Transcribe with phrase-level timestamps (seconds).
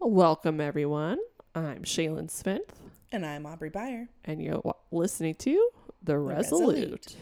[0.00, 1.18] Welcome, everyone.
[1.54, 2.80] I'm Shaylin Smith,
[3.12, 4.08] And I'm Aubrey Byer.
[4.24, 5.68] and you're listening to
[6.02, 6.74] The Resolute.
[6.76, 7.16] Resolute.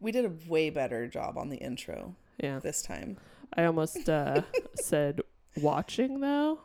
[0.00, 2.58] We did a way better job on the intro Yeah.
[2.58, 3.18] this time.
[3.56, 4.42] I almost uh,
[4.74, 5.20] said
[5.56, 6.58] watching, though,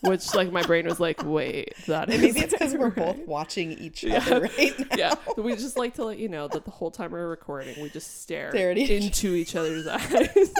[0.00, 3.72] which, like, my brain was like, wait, that And maybe it's because we're both watching
[3.72, 4.18] each Yeah.
[4.26, 4.96] other right now.
[4.96, 5.14] Yeah.
[5.36, 8.22] We just like to let you know that the whole time we're recording, we just
[8.22, 10.54] stare, Stare at each- into each other's eyes.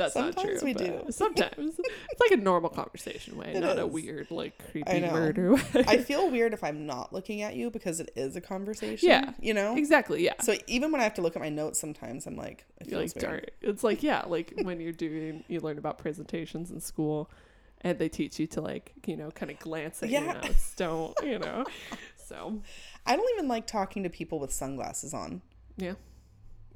[0.00, 0.66] That's not Sometimes true.
[0.66, 1.04] we do.
[1.10, 1.78] Sometimes.
[2.10, 3.92] It's like a normal conversation way, It not a is.
[3.92, 5.12] weird, like, creepy know.
[5.12, 5.62] murder way.
[5.86, 9.08] I feel weird if I'm not looking at you because it is a conversation.
[9.08, 9.32] Yeah.
[9.40, 9.76] You know?
[9.76, 10.24] exactly.
[10.24, 10.34] Yeah.
[10.42, 13.00] So even when I have to look at my notes sometimes, I'm like, it You're
[13.00, 13.40] feels like weird.
[13.42, 13.50] dark.
[13.62, 17.30] It's like yeah, like when you're doing you learn about presentations in school
[17.82, 20.32] and they teach you to like, you know, kind of glance at your Yeah.
[20.34, 20.74] notes.
[20.76, 21.64] Don't, you know.
[22.16, 22.60] So
[23.06, 25.42] I don't even like talking to people with sunglasses on
[25.76, 25.94] yeah.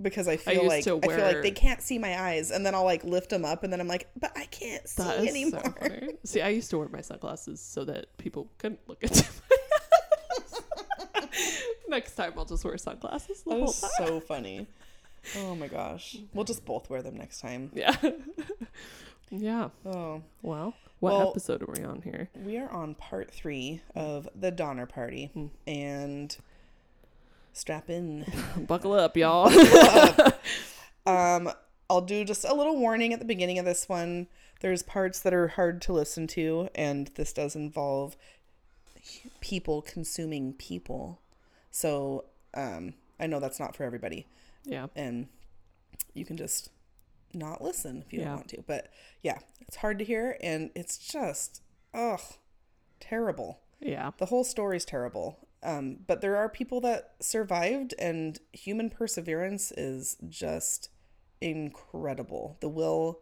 [0.01, 2.75] Because I feel used like I feel like they can't see my eyes, and then
[2.75, 5.62] I'll like lift them up, and then I'm like, but I can't see anymore.
[5.83, 6.09] so.
[6.25, 9.23] See, I used to wear my sunglasses so that people couldn't look at my
[10.37, 10.63] eyes.
[11.88, 13.91] Next time I'll just wear sunglasses the That whole is time.
[13.99, 14.66] so funny.
[15.38, 16.16] Oh my gosh.
[16.33, 17.71] We'll just both wear them next time.
[17.74, 17.95] Yeah.
[19.30, 19.68] yeah.
[19.87, 20.23] Oh.
[20.43, 22.30] Well, what Well- episode are we on here?
[22.35, 25.46] We are on part three of the Donner Party, Hmm.
[25.66, 26.37] and
[27.55, 28.24] strap in.
[28.66, 29.51] Buckle up, y'all.
[31.07, 31.51] Um,
[31.91, 34.27] I'll do just a little warning at the beginning of this one.
[34.61, 38.16] There's parts that are hard to listen to, and this does involve
[39.41, 41.21] people consuming people.
[41.71, 42.24] So
[42.55, 44.27] um, I know that's not for everybody,
[44.65, 44.87] yeah.
[44.96, 45.29] and
[46.15, 46.71] you can just
[47.35, 48.24] not listen if you Yeah.
[48.27, 48.65] don't want to.
[48.66, 48.91] But
[49.23, 51.61] yeah, it's hard to hear, and it's just
[51.93, 52.23] ugh,
[52.99, 53.61] terrible.
[53.79, 54.13] Yeah.
[54.16, 55.43] The whole story's terrible.
[55.65, 60.90] Um, but there are people that survived, and human perseverance is just
[61.40, 62.56] incredible.
[62.60, 63.21] The will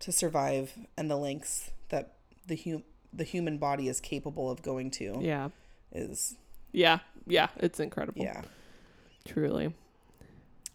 [0.00, 2.14] to survive and the lengths that
[2.46, 5.48] the hum- the human body is capable of going to Yeah.
[5.92, 6.36] is
[6.72, 6.98] Yeah.
[7.26, 7.48] Yeah.
[7.56, 8.22] It's incredible.
[8.24, 8.42] yeah.
[9.24, 9.72] Truly.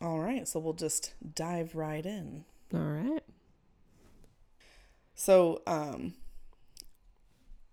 [0.01, 2.45] All right, so we'll just dive right in.
[2.73, 3.21] All right.
[5.13, 6.13] So, um,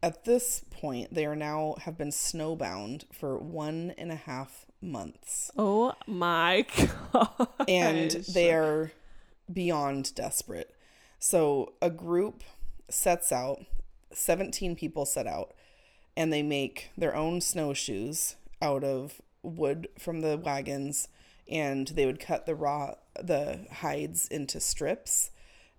[0.06, 5.50] at this point, they are now have been snowbound for one and a half months.
[5.58, 6.64] Oh my
[7.12, 7.48] god.
[7.66, 8.92] and they are
[9.52, 10.72] beyond desperate.
[11.18, 12.44] So a group
[12.88, 13.64] sets out,
[14.12, 15.54] 17 people set out,
[16.16, 21.08] and they make their own snowshoes out of wood from the wagons
[21.48, 25.30] and they would cut the raw the hides into strips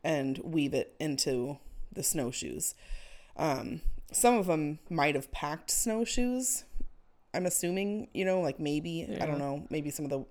[0.03, 1.59] and weave it into
[1.93, 2.75] the snowshoes.
[3.37, 3.81] Um,
[4.11, 6.63] some of them might have packed snowshoes.
[7.33, 10.25] I'm assuming, you know, like maybe I don't know, maybe some of the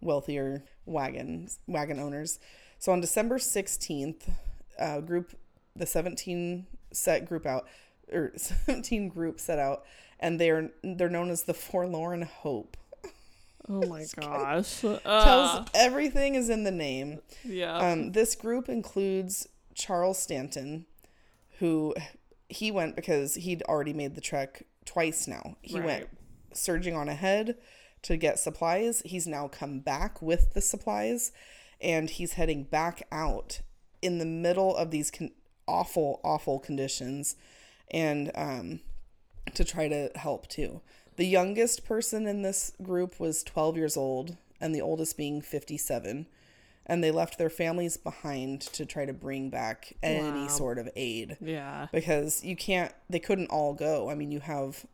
[0.00, 2.38] wealthier wagons wagon owners.
[2.78, 4.22] So on December 16th,
[4.78, 5.34] uh, group
[5.76, 7.68] the 17 set group out
[8.12, 9.84] or 17 group set out
[10.18, 12.76] and they're they're known as the Forlorn Hope.
[13.68, 14.80] Oh my gosh.
[14.80, 17.20] Tells Uh, everything is in the name.
[17.44, 17.76] yeah.
[17.76, 20.86] Um, this group includes Charles Stanton,
[21.58, 21.94] who
[22.50, 25.56] he went because he'd already made the trek twice now.
[25.62, 26.08] He went
[26.52, 27.56] surging on ahead
[28.02, 29.02] to get supplies.
[29.04, 31.32] He's now come back with the supplies
[31.80, 33.60] and he's heading back out
[34.02, 35.32] in the middle of these con-
[35.66, 37.36] awful, awful conditions
[37.90, 38.80] and um,
[39.54, 40.80] to try to help too.
[41.16, 46.26] The youngest person in this group was 12 years old and the oldest being 57
[46.86, 50.46] and they left their families behind to try to bring back any Wow.
[50.48, 51.86] sort of aid yeah.
[51.92, 54.84] because you can't they couldn't all go i mean you have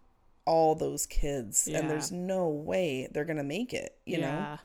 [0.45, 1.79] all those kids Yeah.
[1.79, 4.59] and there's no way they're gonna make it you know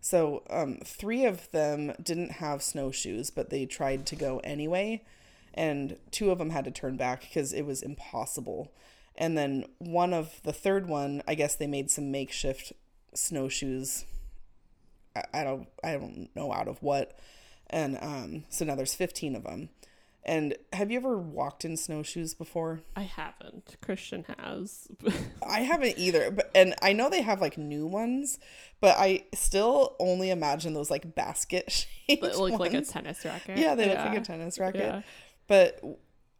[0.00, 5.02] so um three of them didn't have snowshoes but they tried to go anyway
[5.54, 8.72] and two of them had to turn back because it was impossible
[9.16, 12.72] and then one of the third one i guess they made some makeshift
[13.14, 14.04] snowshoes
[15.32, 17.18] i, don't i don't know out of what
[17.70, 19.68] and um so now there's 15 of them
[20.24, 23.76] and have you ever walked in snowshoes before I haven't.
[23.82, 24.86] Christian has.
[25.48, 28.38] I haven't either, but and I know they have like new ones,
[28.80, 31.72] but I still only imagine those like basket
[32.06, 33.58] shaped That look like a tennis racket.
[33.58, 34.82] yeah, they look like a tennis racket.
[34.82, 35.02] Yeah.
[35.48, 35.80] But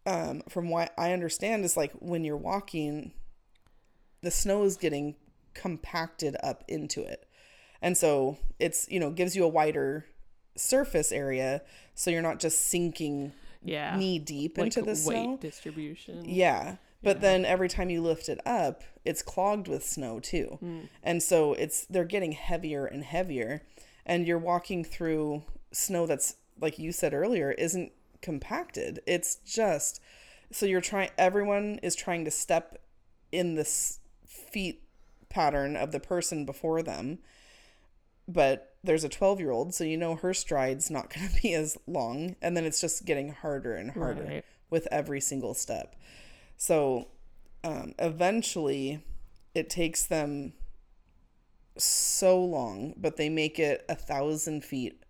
[0.06, 3.12] um, from what I understand, is like when you're walking,
[4.22, 5.16] the snow is getting
[5.54, 7.26] compacted up into it,
[7.82, 10.06] and so it's you know gives you a wider
[10.56, 11.60] surface area,
[11.94, 13.32] so you're not just sinking
[13.62, 13.96] Yeah.
[13.96, 15.36] knee deep like into the weight snow.
[15.40, 16.24] distribution.
[16.24, 16.76] Yeah.
[17.04, 20.58] But then every time you lift it up, it's clogged with snow too.
[20.62, 20.88] Mm.
[21.02, 23.62] And so it's they're getting heavier and heavier
[24.06, 25.42] and you're walking through
[25.72, 27.90] snow that's like you said earlier isn't
[28.20, 29.00] compacted.
[29.06, 30.00] It's just
[30.52, 32.78] so you're trying everyone is trying to step
[33.32, 34.82] in this feet
[35.28, 37.18] pattern of the person before them.
[38.32, 41.54] But there's a 12 year old, so you know her stride's not going to be
[41.54, 42.36] as long.
[42.40, 44.44] And then it's just getting harder and harder Right.
[44.70, 45.96] with every single step.
[46.56, 47.08] So
[47.64, 49.04] um, eventually
[49.54, 50.54] it takes them
[51.76, 55.02] so long, but they make it a thousand feet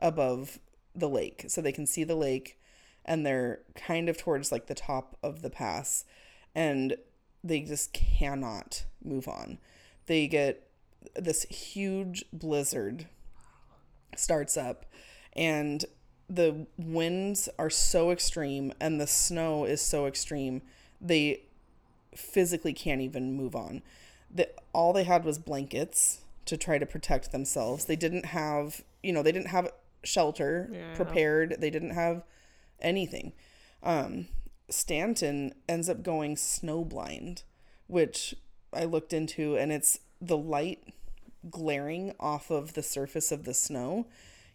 [0.00, 0.58] above
[0.94, 1.44] the lake.
[1.48, 2.58] So they can see the lake
[3.04, 6.04] and they're kind of towards like the top of the pass
[6.54, 6.96] and
[7.42, 9.58] they just cannot move on.
[10.06, 10.68] They get
[11.14, 13.06] this huge blizzard
[14.16, 14.84] starts up
[15.34, 15.84] and
[16.28, 20.62] the winds are so extreme and the snow is so extreme
[21.00, 21.42] they
[22.14, 23.82] physically can't even move on.
[24.30, 27.84] The, all they had was blankets to try to protect themselves.
[27.86, 29.70] They didn't have you know they didn't have
[30.04, 30.94] shelter Yeah.
[30.94, 31.56] prepared.
[31.58, 32.22] They didn't have
[32.80, 33.32] anything.
[33.82, 34.28] Um,
[34.70, 37.42] stanton ends up going snowblind
[37.88, 38.34] which
[38.72, 40.82] i looked into and it's the light
[41.50, 44.06] glaring off of the surface of the snow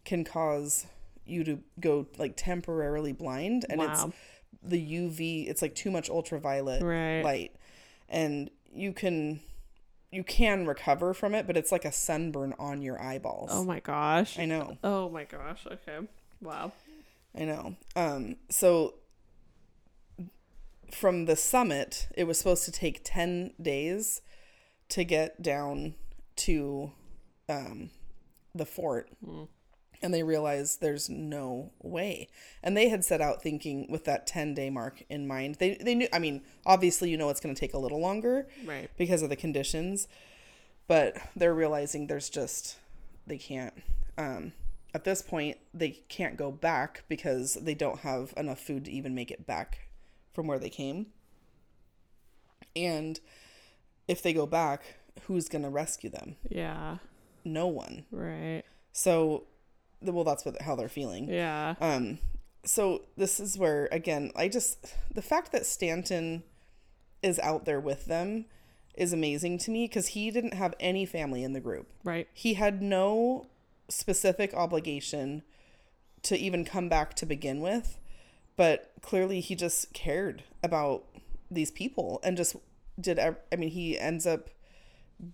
[0.06, 0.86] can cause
[1.26, 3.92] you to go like temporarily blind and Wow.
[3.92, 4.16] it's
[4.64, 7.22] the UV it's like too much ultraviolet Right.
[7.22, 7.56] light
[8.08, 9.42] and you can
[10.12, 13.50] you can recover from it but it's like a sunburn on your eyeballs.
[13.52, 14.40] Oh my gosh.
[14.40, 14.78] I know.
[14.84, 15.66] Oh my gosh.
[15.70, 16.08] Okay.
[16.42, 16.72] Wow.
[17.38, 17.76] I know.
[17.96, 18.94] Um, so
[20.92, 24.22] from the summit, it was supposed to take 10 days
[24.90, 25.96] to get down
[26.38, 26.92] to
[27.50, 27.90] um,
[28.56, 29.10] the fort.
[30.02, 32.30] And they realized there's no way.
[32.62, 35.56] And they had set out thinking with that 10 day mark in mind.
[35.56, 38.48] They, they knew, I mean, obviously, you know, it's going to take a little longer
[38.66, 38.90] Right.
[38.98, 40.08] because of the conditions.
[40.88, 42.78] But they're realizing there's just
[43.26, 43.74] they can't.
[44.18, 44.54] Um,
[44.94, 49.14] at this point, they can't go back because they don't have enough food to even
[49.14, 49.87] make it back
[50.38, 51.08] from where they came.
[52.76, 53.20] And
[54.08, 54.84] if they go back,
[55.24, 56.36] who's going to rescue them?
[56.48, 56.98] Yeah.
[57.44, 58.06] No one.
[58.12, 58.62] Right.
[58.92, 59.46] So,
[60.00, 61.28] well, that's what how they're feeling.
[61.28, 61.74] Yeah.
[61.82, 62.20] Um,
[62.64, 66.44] so this is where again, I just the fact that Stanton
[67.24, 68.46] is out there with them
[68.94, 71.88] is amazing to me because he didn't have any family in the group.
[72.04, 72.28] Right.
[72.32, 73.48] He had no
[73.90, 75.42] specific obligation
[76.22, 77.98] to even come back to begin with,
[78.58, 81.06] but clearly he just cared about
[81.50, 82.58] these people and just
[83.00, 83.18] did.
[83.20, 84.50] I mean, he ends up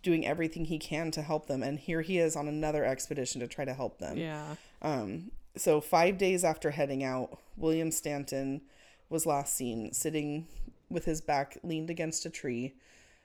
[0.01, 3.47] doing everything he can to help them, and here he is on another expedition to
[3.47, 4.17] try to help them.
[4.17, 4.55] Yeah.
[4.81, 8.61] Um, so five days after heading out, William Stanton
[9.09, 10.47] was last seen sitting
[10.89, 12.73] with his back leaned against a tree.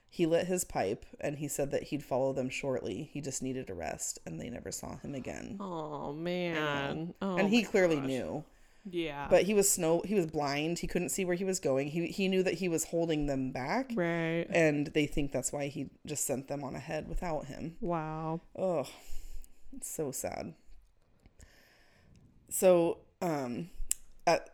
[0.09, 3.09] He lit his pipe and he said that he'd follow them shortly.
[3.13, 5.57] He just needed a rest and they never saw him again.
[5.59, 7.13] Oh man.
[7.21, 8.05] Oh, and he clearly gosh.
[8.07, 8.43] knew.
[8.85, 9.27] Yeah.
[9.29, 10.79] But he was snow he was blind.
[10.79, 11.89] He couldn't see where he was going.
[11.89, 13.91] He he knew that he was holding them back.
[13.95, 14.45] right.
[14.49, 17.75] And they think that's why he just sent them on ahead without him.
[17.81, 18.41] Wow.
[18.57, 18.87] Oh,
[19.75, 20.53] it's so sad.
[22.49, 23.69] So, um,
[24.25, 24.49] at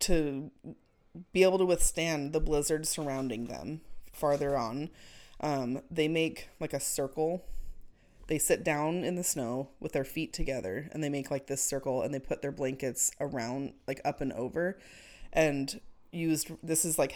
[0.00, 0.50] to
[1.32, 3.80] be able to withstand the blizzard surrounding them
[4.12, 4.90] farther on,
[5.40, 7.44] um, they make like a circle.
[8.28, 11.62] They sit down in the snow with their feet together and they make like this
[11.62, 14.78] circle and they put their blankets around, like up and over,
[15.32, 15.80] and
[16.10, 17.14] used this is like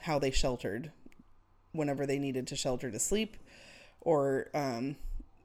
[0.00, 0.92] how they sheltered
[1.72, 3.36] whenever they needed to shelter to sleep
[4.00, 4.96] or um,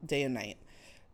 [0.06, 0.58] day and night.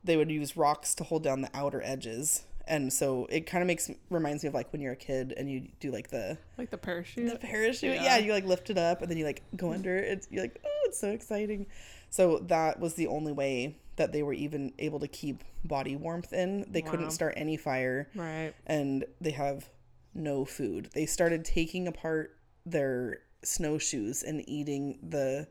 [0.03, 2.43] They would use rocks to hold down the outer edges.
[2.67, 5.49] And so it kind of makes reminds me of like when you're a kid and
[5.51, 7.29] you do like the Like the parachute.
[7.31, 7.95] the parachute.
[7.95, 8.03] Yeah.
[8.03, 8.17] Yeah.
[8.17, 9.95] you like lift it up and then you like go under.
[9.97, 11.67] It's, you're like, oh, it's so exciting.
[12.09, 16.33] So that was the only way that they were even able to keep body warmth
[16.33, 16.65] in.
[16.71, 16.91] They Wow.
[16.91, 18.53] couldn't start any fire Right.
[18.65, 19.69] and they have
[20.13, 20.89] no food.
[20.93, 25.47] They started taking apart their snowshoes and eating the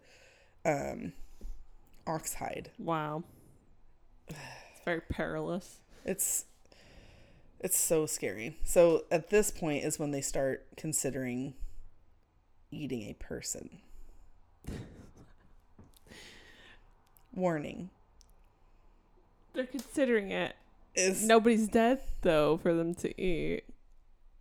[0.65, 1.13] um,
[2.07, 2.71] ox hide.
[2.79, 3.25] Wow.
[4.29, 4.39] It's
[4.85, 5.79] very perilous.
[6.05, 6.45] It's
[7.63, 8.57] it's so scary.
[8.65, 11.55] So at this point is when they start considering
[12.71, 13.81] eating a person.
[17.35, 17.91] Warning
[19.53, 20.55] They're considering it.
[20.95, 23.63] is Nobody's dead though for them to eat.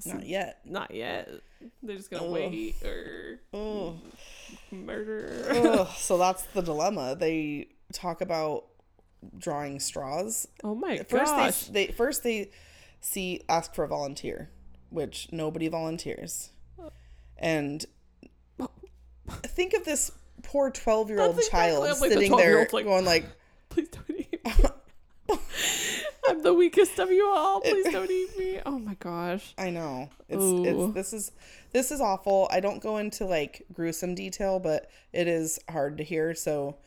[0.06, 0.60] not yet.
[0.66, 1.30] Not yet.
[1.84, 4.00] They're just gonna wait or Oh.
[4.72, 5.88] murder.
[5.98, 7.16] So that's the dilemma.
[7.20, 8.66] They talk about
[9.38, 11.64] drawing straws oh my first gosh.
[11.66, 12.50] they, they first they
[13.02, 14.50] see ask for a volunteer
[14.92, 16.52] which nobody volunteers
[17.38, 17.86] and
[19.46, 20.10] think of this
[20.44, 23.26] poor 12 year old child what, like, the sitting there like- going like
[23.70, 24.40] Please don't eat.
[25.30, 25.40] I'm
[26.30, 27.62] I'm the weakest of you all.
[27.62, 28.60] Please don't eat me.
[28.66, 29.54] Oh my gosh.
[29.58, 30.10] I know.
[30.28, 30.64] It's Ooh.
[30.64, 31.32] it's this is
[31.72, 32.48] this is awful.
[32.52, 36.78] I don't go into like gruesome detail, but it is hard to hear, so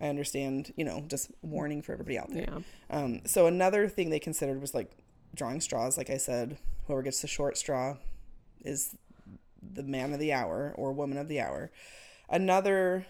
[0.00, 2.48] I understand, you know, just warning for everybody out there.
[2.48, 2.96] Yeah.
[2.96, 4.90] Um so another thing they considered was like
[5.34, 7.96] drawing straws, like I said, whoever gets the short straw
[8.64, 8.94] is
[9.60, 11.70] the man of the hour or woman of the hour.
[12.28, 13.06] Another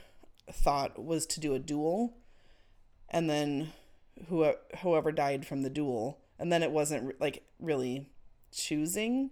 [0.50, 2.14] thought was to do a duel
[3.08, 3.72] and then
[4.28, 4.52] who,
[4.82, 6.18] whoever died from the duel.
[6.38, 8.06] And then it wasn't like really
[8.52, 9.30] choosing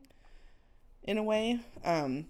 [1.03, 1.61] in a way.
[1.85, 2.27] Um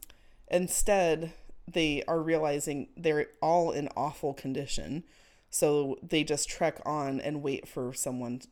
[0.50, 1.32] instead
[1.72, 5.04] they are realizing they're all in awful condition.
[5.50, 8.48] So they just trek on and wait for someone's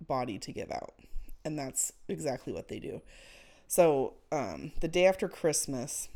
[0.00, 0.94] body to give out.
[1.44, 3.02] And that's exactly what they do.
[3.68, 6.08] So um the day after christmas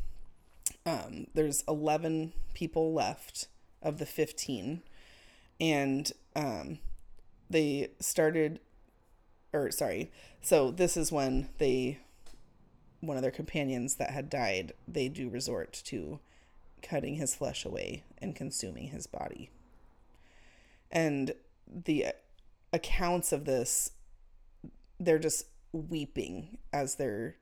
[0.84, 3.48] um there's 11 people left
[3.82, 4.82] of the 15
[5.60, 6.78] and um
[7.48, 8.60] they started
[9.52, 10.10] or sorry
[10.40, 11.98] so this is when they
[13.00, 16.18] one of their companions that had died they do resort to
[16.82, 19.50] cutting his flesh away and consuming his body.
[20.90, 21.32] And
[21.66, 22.06] the
[22.72, 23.92] accounts of this
[24.98, 27.36] they're just weeping as they're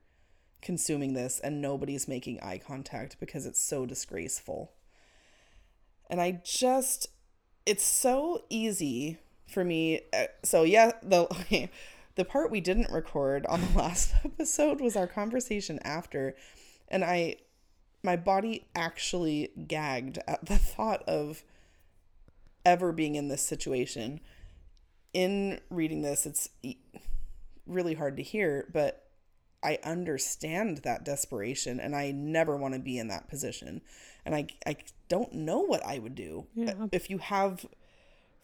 [0.61, 4.71] consuming this and nobody's making eye contact because it's so disgraceful.
[6.09, 7.07] And i just
[7.65, 10.01] it's so easy for me.
[10.13, 11.27] uh, So yeah, the
[12.15, 16.35] the part we didn't record on the last episode was our conversation after,
[16.87, 17.37] and I
[18.03, 21.43] my body actually gagged at the thought of
[22.65, 24.19] ever being in this situation.
[25.13, 26.49] In reading this, it's
[27.65, 29.03] really hard to hear, but
[29.63, 33.81] I understand that desperation and I never want to be in that position.
[34.25, 36.47] And I I don't know what I would do.
[36.53, 36.73] Yeah.
[36.91, 37.65] If you have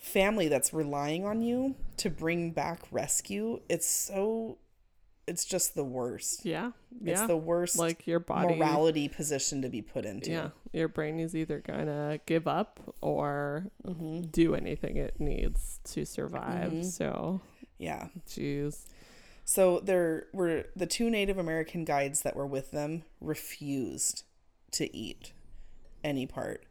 [0.02, 4.58] family that's relying on you to bring back rescue, it's so
[5.28, 6.44] it's just the worst.
[6.46, 6.72] Yeah.
[7.06, 7.28] It's Yeah.
[7.28, 8.56] the worst like your body.
[8.56, 10.32] morality position to be put into.
[10.32, 10.50] Yeah.
[10.74, 14.22] Your brain is either gonna give up or Mm-hmm.
[14.32, 16.72] do anything it needs to survive.
[16.74, 16.86] Mhm.
[16.86, 17.40] So,
[17.78, 18.08] Yeah.
[18.28, 18.88] jeez.
[19.46, 24.24] So there were the two Native American guides that were with them refused
[24.72, 25.32] to eat
[26.04, 26.66] any part.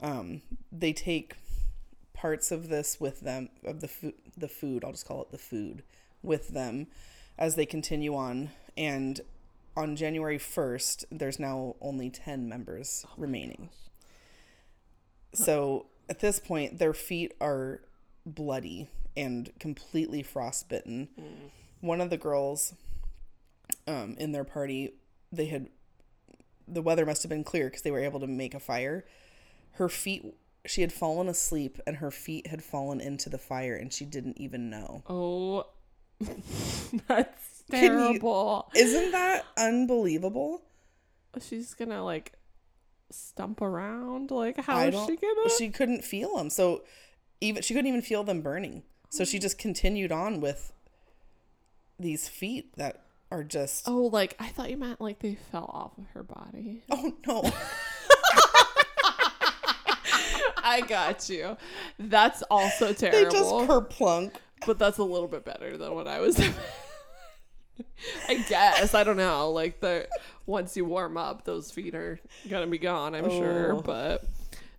[0.00, 0.40] Um,
[0.72, 1.36] they take
[2.20, 5.38] parts of this with them of the food the food I'll just call it the
[5.38, 5.82] food
[6.22, 6.86] with them
[7.38, 8.50] as they continue on.
[8.76, 9.22] And
[9.74, 13.70] on January 1st there's now only 10 members remaining.
[15.32, 17.80] So at this point their feet are
[18.26, 21.08] bloody and completely frostbitten.
[21.80, 22.74] One of the girls
[23.86, 24.92] um, in their party
[25.32, 25.68] they had
[26.68, 29.06] the weather must have been clear because they were able to make a fire.
[29.72, 30.34] Her feet
[30.66, 34.38] she had fallen asleep and her feet had fallen into the fire and she didn't
[34.38, 35.66] even know Oh,
[37.08, 38.70] that's Can you- terrible.
[38.74, 40.62] isn't that unbelievable
[41.40, 42.32] She's gonna like
[43.12, 44.30] stump around.
[44.32, 45.50] Like, how is she gonna?
[45.56, 46.82] she couldn't feel them so
[47.40, 50.72] even she couldn't even feel them burning so she just continued on with
[51.98, 55.96] these feet that are just oh, like I thought you meant like they fell off
[55.98, 56.82] of her body.
[56.90, 57.42] oh no
[60.70, 61.56] I got you.
[61.98, 63.30] That's also terrible.
[63.30, 64.32] they just kerplunk
[64.66, 66.38] but that's a little bit better than what I was.
[68.28, 69.50] I guess I don't know.
[69.50, 70.06] Like the
[70.46, 73.14] once you warm up, those feet are gonna be gone.
[73.14, 73.80] I'm sure, Oh.
[73.80, 74.24] but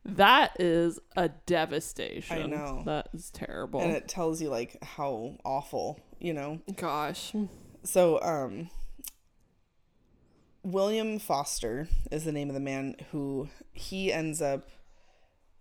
[0.05, 2.43] that is a devastation.
[2.43, 2.83] I know.
[2.85, 3.81] that is terrible.
[3.81, 7.33] and it tells you like how awful you know Gosh,
[7.83, 8.69] so um
[10.63, 14.67] william foster is the name of the man who he ends up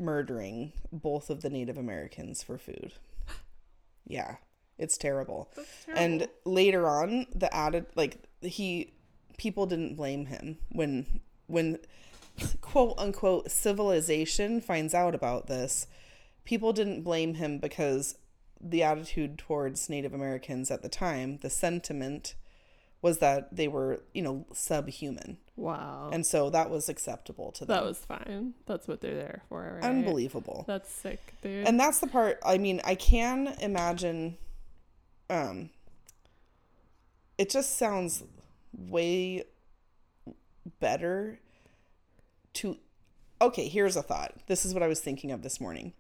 [0.01, 2.95] murdering both of the native americans for food.
[4.07, 4.37] Yeah
[4.81, 5.51] it's terrible.
[5.95, 8.95] And later on the added like he
[9.37, 11.79] people didn't blame him when when
[12.63, 15.87] quote unquote civilization finds out about this
[16.45, 18.17] people didn't blame him because
[18.61, 22.35] the attitude towards native americans at the time the sentiment
[23.03, 27.77] was that they were you know subhuman wow, and so that was acceptable to them
[27.77, 28.55] that was fine.
[28.67, 29.85] That's what they're there for, right?
[29.85, 31.67] unbelievable That's sick, dude.
[31.67, 34.37] and that's the part i mean i can imagine
[35.31, 35.71] um
[37.39, 38.23] it just sounds
[38.73, 39.45] way
[40.79, 41.41] better
[42.55, 42.77] to
[43.41, 45.93] okay here's a thought this is what i was thinking of this morning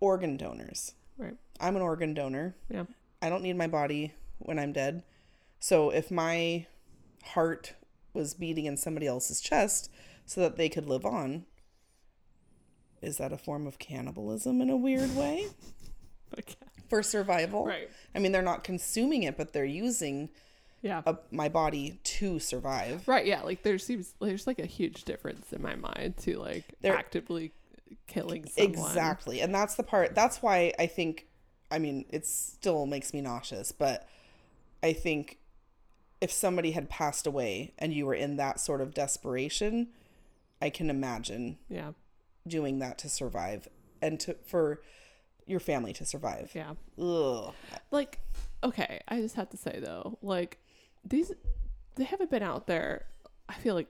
[0.00, 1.34] organ donors right.
[1.60, 2.84] i'm an organ donor Yeah.
[3.22, 5.02] i don't need my body when i'm dead
[5.64, 6.66] so if my
[7.22, 7.72] heart
[8.12, 9.90] was beating in somebody else's chest
[10.26, 11.46] so that they could live on
[13.00, 15.46] is that a form of cannibalism in a weird way
[16.38, 16.54] Okay.
[16.90, 17.64] for survival.
[17.64, 17.88] Right.
[18.14, 20.28] I mean, they're not consuming it, but they're using
[20.82, 21.00] Yeah.
[21.06, 23.08] uh, my body to survive.
[23.08, 23.24] right.
[23.24, 23.40] Yeah.
[23.42, 27.52] Like there seems there's like a huge difference in my mind to like There- actively
[28.06, 28.70] killing someone.
[28.74, 29.40] Exactly.
[29.40, 31.26] And that's the part that's why I think
[31.70, 34.06] I mean, it still makes me nauseous, but
[34.82, 35.38] I think
[36.20, 39.88] if somebody had passed away and you were in that sort of desperation,
[40.62, 41.92] I can imagine Yeah.
[42.46, 43.68] doing that to survive
[44.00, 44.80] and to for
[45.46, 46.50] your family to survive.
[46.54, 46.74] Yeah.
[47.02, 47.52] Ugh.
[47.90, 48.18] like
[48.62, 50.56] okay i just have to say though like
[51.04, 51.30] these
[51.96, 53.04] they haven't been out there
[53.46, 53.88] i feel like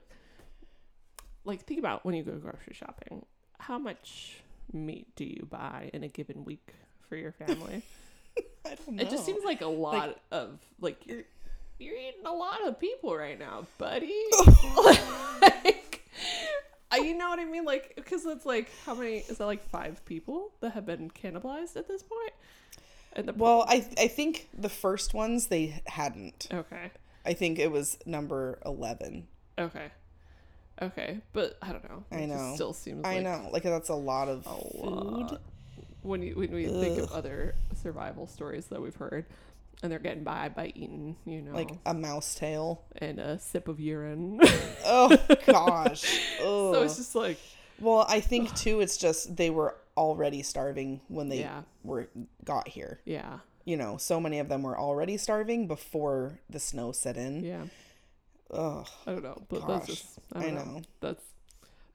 [1.45, 3.25] like think about when you go grocery shopping
[3.59, 4.41] how much
[4.73, 6.73] meat do you buy in a given week
[7.07, 7.83] for your family
[8.65, 9.03] I don't know.
[9.03, 10.97] it just seems like a lot of like
[11.79, 14.13] you're eating a lot of people right now buddy
[15.53, 16.01] like
[16.97, 20.03] you know what i mean like because it's like how many is that like five
[20.05, 22.31] people that have been cannibalized at this point
[23.17, 26.47] and the well, I I think the first ones they hadn't.
[26.51, 26.91] okay
[27.25, 29.25] I think it was number 11.
[29.57, 29.87] Okay.
[30.81, 32.03] Okay, but I don't know.
[32.11, 32.55] I It just know.
[32.55, 33.49] still seems I like know.
[33.53, 34.49] Like that's a lot of a
[34.81, 35.31] food.
[35.31, 35.41] lot.
[36.01, 39.25] When you when we think of other survival stories that we've heard,
[39.83, 42.83] and they're getting by by eating, you know, Like a mouse tail.
[42.97, 44.39] and a sip of urine.
[44.87, 45.17] Oh
[45.47, 46.01] gosh.
[46.39, 47.37] so it's just like
[47.79, 51.63] Well, I think too it's just they were already starving when they Yeah.
[51.83, 52.07] were
[52.43, 52.99] got here.
[53.05, 57.43] yeah, You know, so many of them were already starving before the snow set in.
[57.43, 57.65] yeah.
[58.51, 58.87] Ugh.
[59.07, 60.63] I don't know, but Gosh, that's just I, I don't know.
[60.75, 60.81] know.
[61.01, 61.23] That's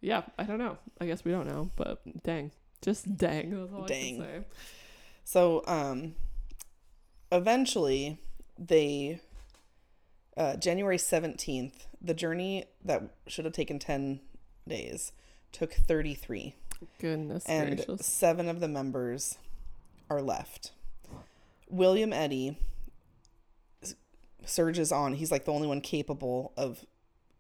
[0.01, 0.23] yeah.
[0.39, 0.79] I don't know.
[1.01, 2.51] I guess we don't know, but dang,
[2.83, 3.51] just dang.
[3.51, 4.21] That's all Dang.
[4.21, 4.49] I can say.
[5.25, 6.15] So, um
[7.33, 8.19] eventually
[8.59, 9.21] they
[10.37, 14.21] uh January 17th, the journey that should have taken 10
[14.67, 15.13] days
[15.53, 16.55] took 33.
[16.99, 18.07] Goodness and gracious.
[18.07, 19.37] seven of the members
[20.09, 20.73] are left.
[21.69, 22.57] William Eddy
[24.45, 25.15] surges on.
[25.15, 26.85] He's like the only one capable of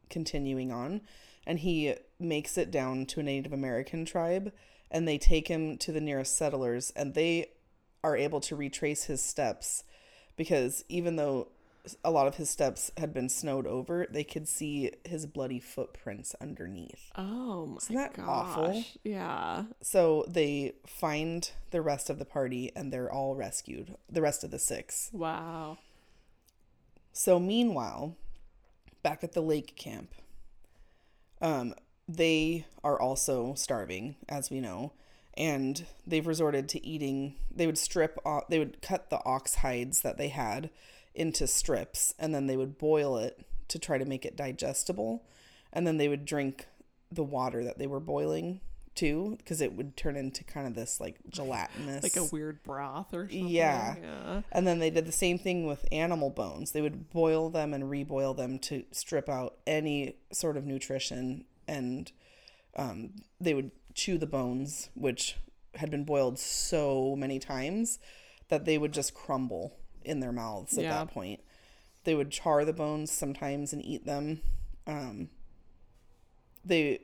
[0.08, 1.00] continuing on,
[1.46, 4.52] and he makes it down to a Native American tribe,
[4.90, 7.50] and they take him to the nearest settlers, and they
[8.02, 9.84] are able to retrace his steps
[10.36, 11.48] because even though
[12.04, 16.34] a lot of his steps had been snowed over, they could see his bloody footprints
[16.40, 17.10] underneath.
[17.16, 18.26] Oh my Isn't that gosh.
[18.26, 18.84] awful?
[19.02, 19.64] Yeah.
[19.80, 24.50] So they find the rest of the party and they're all rescued, the rest of
[24.50, 25.10] the six.
[25.12, 25.78] Wow.
[27.12, 28.16] So meanwhile,
[29.02, 30.14] back at the lake camp,
[31.40, 31.74] um,
[32.08, 34.92] they are also starving, as we know,
[35.36, 37.36] and they've resorted to eating.
[37.50, 40.70] They would strip, off, they would cut the ox hides that they had
[41.14, 45.24] into strips, and then they would boil it to try to make it digestible,
[45.72, 46.66] and then they would drink
[47.12, 48.60] the water that they were boiling
[48.94, 53.14] too, because it would turn into kind of this like gelatinous, Like a weird broth
[53.14, 53.48] or something.
[53.48, 53.94] Yeah.
[54.02, 54.42] Yeah.
[54.52, 56.72] and then they did the same thing with animal bones.
[56.72, 62.10] They would boil them and reboil them to strip out any sort of nutrition, and
[62.76, 65.36] um, they would chew the bones, which
[65.74, 67.98] had been boiled so many times
[68.48, 71.04] that they would just crumble in their mouths at Yeah.
[71.04, 71.40] that point.
[72.04, 74.40] They would char the bones sometimes and eat them.
[74.86, 75.28] Um,
[76.64, 77.00] they,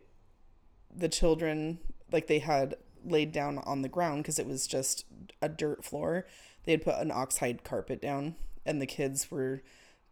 [0.95, 1.79] the children,
[2.11, 5.05] like they had laid down on the ground because it was just
[5.43, 6.27] a dirt floor.
[6.65, 9.63] They had put an oxhide carpet down, and the kids were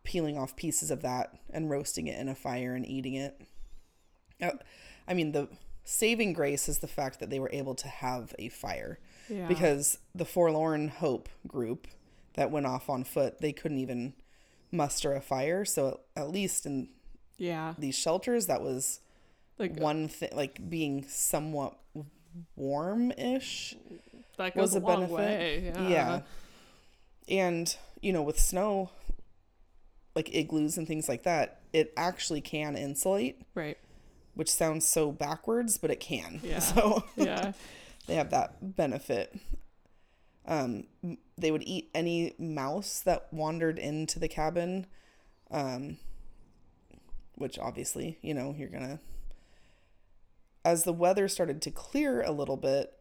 [0.04, 3.40] peeling off pieces of that and roasting it in a fire and eating it.
[4.40, 4.50] Uh,
[5.08, 5.48] I mean, the
[5.84, 9.46] saving grace is the fact that they were able to have a fire Yeah.
[9.48, 11.86] because the Forlorn Hope group
[12.34, 14.14] that went off on foot, they couldn't even
[14.72, 15.64] muster a fire.
[15.64, 16.88] So at least in
[17.36, 17.74] yeah.
[17.78, 19.00] these shelters, that was
[19.58, 21.76] Like uh, one thing, like being somewhat
[22.56, 23.76] warm-ish.
[24.38, 25.10] that was a, a benefit.
[25.10, 25.72] way.
[25.74, 25.88] Yeah.
[25.88, 26.20] Yeah.
[27.28, 28.90] And, you know, with snow,
[30.14, 33.78] like igloos and things like that, it actually can insulate, Right.
[34.34, 36.40] Which sounds so backwards, but it can.
[36.44, 36.58] Yeah.
[36.60, 37.52] So Yeah.
[38.06, 39.34] they have that benefit.
[40.46, 40.84] Um,
[41.38, 44.86] they would eat any mouse that wandered into the cabin,
[45.50, 45.96] um,
[47.36, 48.98] which obviously, you know, you're gonna.
[50.64, 52.92] As the weather started to clear a little bit,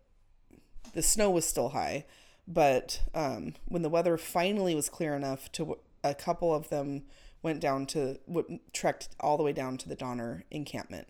[0.93, 2.05] the snow was still high,
[2.47, 7.03] but um, when the weather finally was clear enough to, a couple of them
[7.41, 11.07] went down to, w- trekked all the way down to the Donner encampment,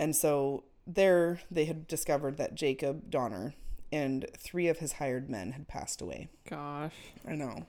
[0.00, 3.52] and so there they had discovered that Jacob Donner
[3.92, 6.30] and three of his hired men had passed away.
[6.48, 6.94] Gosh.
[7.28, 7.66] I know.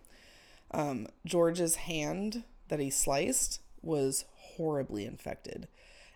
[0.71, 5.67] Um, George's hand that he sliced was horribly infected,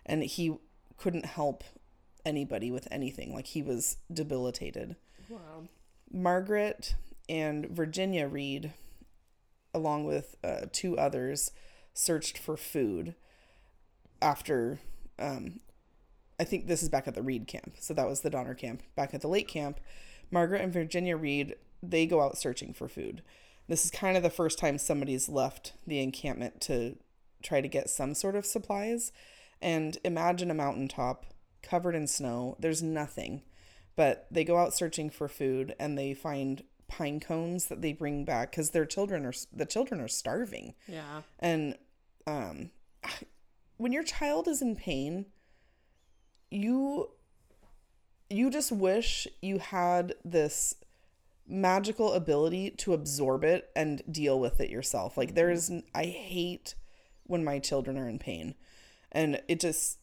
[0.06, 0.56] and he
[0.96, 1.62] couldn't help
[2.24, 3.34] anybody with anything.
[3.34, 4.96] Like he was debilitated.
[5.28, 5.64] Wow.
[6.10, 6.94] Margaret
[7.28, 8.72] and Virginia Reed,
[9.74, 11.50] along with uh, two others,
[11.92, 13.14] searched for food
[14.22, 14.78] after.
[15.18, 15.60] Um,
[16.38, 17.76] I think this is back at the Reed camp.
[17.80, 18.82] So that was the Donner camp.
[18.94, 19.80] Back at the Lake camp,
[20.30, 23.22] Margaret and Virginia Reed, they go out searching for food.
[23.68, 26.96] This is kind of the first time somebody's left the encampment to
[27.42, 29.12] try to get some sort of supplies.
[29.60, 31.26] And imagine a mountaintop
[31.62, 32.56] covered in snow.
[32.60, 33.42] There's nothing.
[33.96, 38.24] But they go out searching for food and they find pine cones that they bring
[38.24, 40.74] back because their children are the children are starving.
[40.86, 41.22] Yeah.
[41.38, 41.76] And
[42.26, 42.70] um,
[43.78, 45.26] when your child is in pain,
[46.50, 47.10] you
[48.28, 50.74] you just wish you had this
[51.46, 55.16] magical ability to absorb it and deal with it yourself.
[55.16, 56.74] Like there is I hate
[57.24, 58.54] when my children are in pain.
[59.12, 59.98] And it just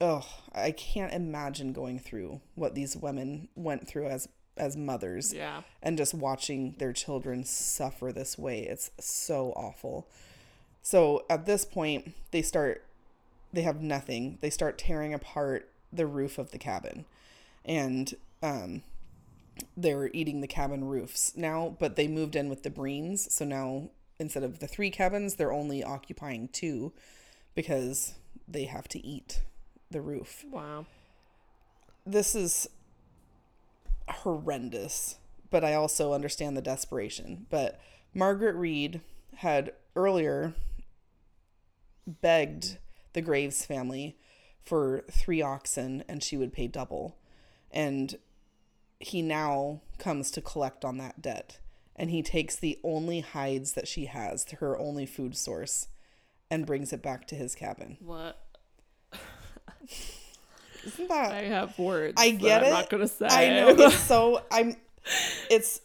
[0.00, 0.24] oh,
[0.54, 5.62] I can't imagine going through what these women went through as as mothers Yeah.
[5.82, 8.60] and just watching their children suffer this way.
[8.62, 10.08] It's so awful.
[10.82, 12.84] So at this point, they start,
[13.52, 14.38] they have nothing.
[14.40, 17.04] They start tearing apart the roof of the cabin.
[17.64, 18.82] And um,
[19.76, 23.30] they're eating the cabin roofs now, but they moved in with the Breens.
[23.30, 26.92] So now instead of the three cabins, they're only occupying two
[27.54, 28.14] because
[28.46, 29.42] they have to eat
[29.90, 30.86] the roof Wow.
[32.06, 32.68] this is
[34.08, 35.16] horrendous,
[35.50, 37.46] but I also understand the desperation.
[37.50, 37.80] But
[38.14, 39.00] Margaret Reed
[39.36, 40.54] had earlier
[42.06, 42.78] begged
[43.12, 44.16] the Graves family
[44.68, 47.16] for three oxen and she would pay double.
[47.70, 48.18] And
[49.00, 51.58] he now comes to collect on that debt.
[51.96, 55.88] And he takes the only hides that she has, her only food source,
[56.50, 57.96] and brings it back to his cabin.
[58.00, 58.38] What?
[60.84, 62.14] Isn't that I have words.
[62.16, 62.70] I get I'm it.
[62.70, 63.26] not gonna say.
[63.26, 64.76] I know it's so I'm
[65.50, 65.80] it's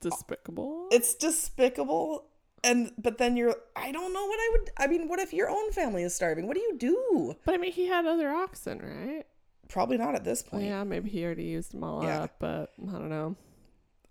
[0.00, 0.88] despicable.
[0.90, 2.24] it's despicable
[2.64, 5.48] and but then you're I don't know what I would I mean what if your
[5.50, 6.46] own family is starving?
[6.46, 7.36] What do you do?
[7.44, 9.24] But I mean, he had other oxen, right?
[9.68, 10.64] Probably not at this point.
[10.64, 12.24] Yeah, maybe he already used them all Yeah.
[12.24, 13.36] up, but I don't know.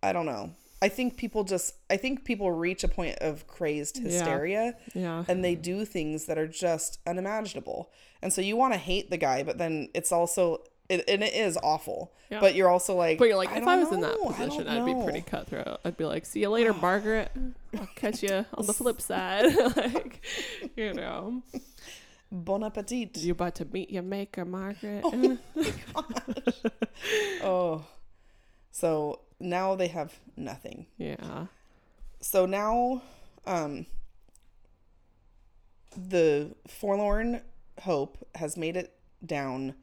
[0.01, 0.51] I don't know.
[0.81, 5.23] I think people just I think people reach a point of crazed hysteria Yeah.
[5.29, 7.89] and they do things that are just unimaginable.
[8.21, 10.63] And so you want to hate the guy, but then it's also
[11.01, 12.11] it, and it is awful.
[12.29, 12.39] Yeah.
[12.39, 14.29] But you're also like But you're like, I if I was in that know.
[14.29, 15.79] I don't position, I'd be pretty cutthroat.
[15.85, 17.31] I'd be like, see you later, Margaret.
[17.77, 19.55] I'll catch you on the flip side.
[19.77, 20.21] like,
[20.75, 21.43] you know,
[22.31, 23.17] Bon appetit.
[23.17, 25.03] you about to meet your maker, Margaret.
[27.43, 27.85] Oh.
[28.71, 30.87] So now they have nothing.
[30.97, 31.47] yeah.
[32.21, 33.01] So now
[33.45, 33.85] um
[35.95, 37.41] the forlorn
[37.81, 39.75] hope has made it down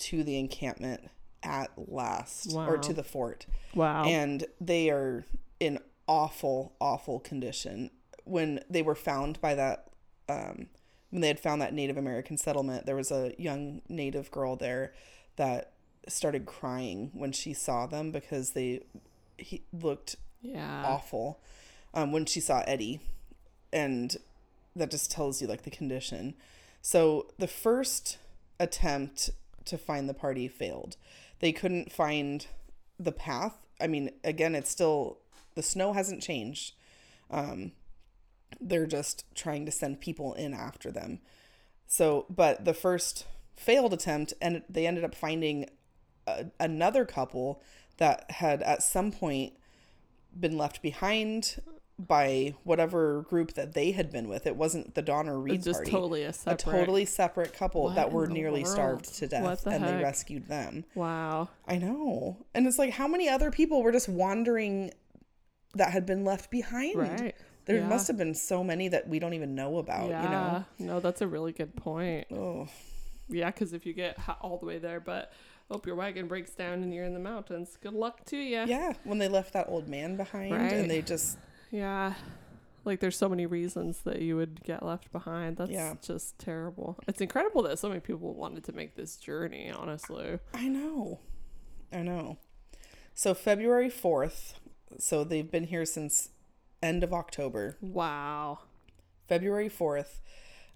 [0.00, 1.08] to the encampment
[1.42, 4.04] at last or to the fort Wow.
[4.04, 5.24] and they are
[5.58, 7.90] in awful awful condition
[8.24, 9.86] when they were found by that
[10.28, 10.66] um
[11.10, 14.92] when they had found that native american settlement there was a young native girl there
[15.36, 15.72] that
[16.08, 18.80] started crying when she saw them because they
[19.38, 20.84] he looked yeah.
[20.84, 21.40] awful
[21.94, 23.00] um, when she saw Eddy,
[23.72, 24.16] and
[24.76, 26.34] that just tells you like the condition.
[26.82, 28.18] So the first
[28.58, 29.30] attempt
[29.70, 30.96] to find the party failed.
[31.40, 32.46] They couldn't find
[32.98, 33.54] the path.
[33.80, 35.18] I mean, again, it's still
[35.54, 36.74] the snow hasn't changed.
[37.30, 37.72] Um,
[38.60, 41.20] they're just trying to send people in after them.
[41.86, 45.70] So, but the first failed attempt, and they ended up finding
[46.26, 47.62] a, another couple
[47.96, 49.54] that had at some point
[50.38, 51.60] been left behind
[52.06, 54.46] by whatever group that they had been with.
[54.46, 55.90] It wasn't the Donner Reed just party.
[55.90, 59.70] totally a separate, a totally separate couple What that were nearly starved to death the
[59.70, 60.84] and they rescued them.
[60.94, 61.48] Wow.
[61.66, 62.38] I know.
[62.54, 64.92] And it's like how many other people were just wandering
[65.74, 66.96] that had been left behind?
[66.96, 67.34] Right.
[67.66, 67.86] There Yeah.
[67.88, 70.62] must have been so many that we don't even know about, yeah.
[70.78, 72.26] No, that's a really good point.
[72.32, 72.68] Oh,
[73.28, 75.32] Yeah, because if you get all the way there, but
[75.70, 78.64] hope your wagon breaks down and you're in the mountains, good luck to you.
[78.66, 80.72] yeah, when they left that old man behind Right.
[80.72, 81.38] and they just
[81.70, 82.14] Yeah.
[82.84, 85.58] Like there's so many reasons that you would get left behind.
[85.58, 85.94] That's Yeah.
[86.00, 86.98] just terrible.
[87.06, 90.38] It's incredible that so many people wanted to make this journey, honestly.
[90.54, 91.20] I know.
[91.92, 92.38] I know.
[93.14, 94.54] So February 4th,
[94.98, 96.30] so they've been here since
[96.82, 97.76] end of October.
[97.82, 98.60] Wow.
[99.28, 100.20] February 4th,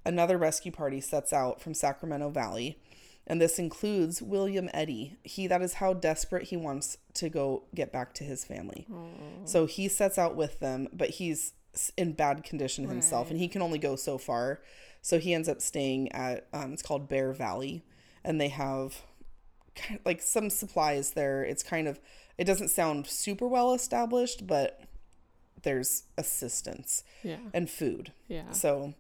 [0.05, 2.79] another rescue party sets out from Sacramento Valley,
[3.27, 5.17] and this includes William Eddy.
[5.23, 8.87] He that is how desperate he wants to go get back to his family.
[9.45, 11.53] So he sets out with them, but he's
[11.97, 13.33] in bad condition himself, Right.
[13.33, 14.61] and he can only go so far.
[15.03, 17.83] So he ends up staying at um, it's called Bear Valley,
[18.23, 19.03] and they have
[19.75, 21.43] kind like some supplies there.
[21.45, 22.01] It's kind of
[22.39, 24.81] It doesn't sound super well established, but
[25.63, 27.39] there's assistance Yeah.
[27.55, 28.13] and food.
[28.29, 28.51] Yeah.
[28.53, 28.95] So,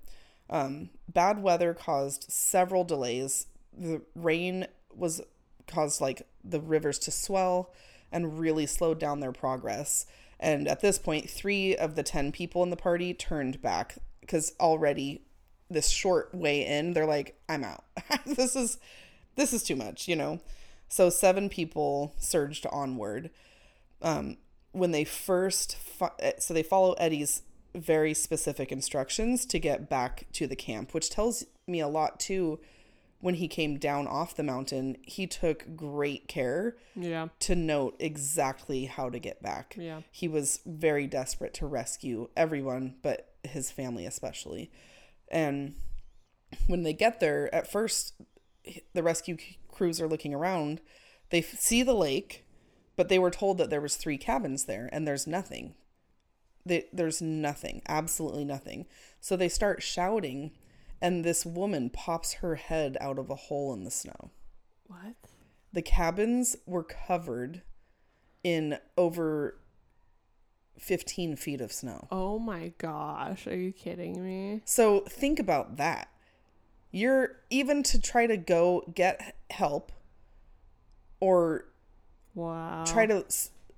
[0.49, 3.47] um, bad weather caused several delays.
[3.77, 5.21] The rain was
[5.67, 7.73] caused like the rivers to swell
[8.13, 10.07] and really slowed down their progress.
[10.39, 14.53] And at this point, three of the 10 people in the party turned back because
[14.61, 15.23] already
[15.71, 17.85] this short way in, they're like, I'm out.
[18.27, 18.79] this is
[19.37, 20.41] this is too much, you know.
[20.89, 23.31] So seven people surged onward.
[24.01, 24.37] Um,
[24.73, 27.43] when they first, fo- eh, so they follow Eddy's
[27.75, 32.61] very specific instructions to get back to the camp, which tells me a lot too.
[33.25, 37.29] When he came down off the mountain, he took great care Yeah.
[37.41, 39.75] to note exactly how to get back.
[39.79, 40.03] Yeah.
[40.11, 44.71] He was very desperate to rescue everyone, but his family especially.
[45.31, 45.75] And
[46.67, 48.13] when they get there, at first,
[48.93, 50.83] the rescue crews are looking around.
[51.31, 52.45] They f- see the lake,
[52.95, 55.77] but they were told that there was three cabins there, and there's nothing.
[56.67, 58.85] They, there's nothing, absolutely nothing.
[59.19, 60.51] So they start shouting,
[61.03, 64.31] and this woman pops her head out of a hole in the snow
[64.87, 65.15] What?
[65.73, 67.63] the cabins were covered
[68.43, 69.59] in over
[70.79, 72.09] 15 feet of snow.
[72.11, 73.47] Oh my gosh.
[73.47, 74.61] Are you kidding me?
[74.65, 76.09] So think about that.
[76.91, 79.93] You're even to try to go get help
[81.21, 81.67] or
[82.35, 82.85] Wow.
[82.87, 83.25] try to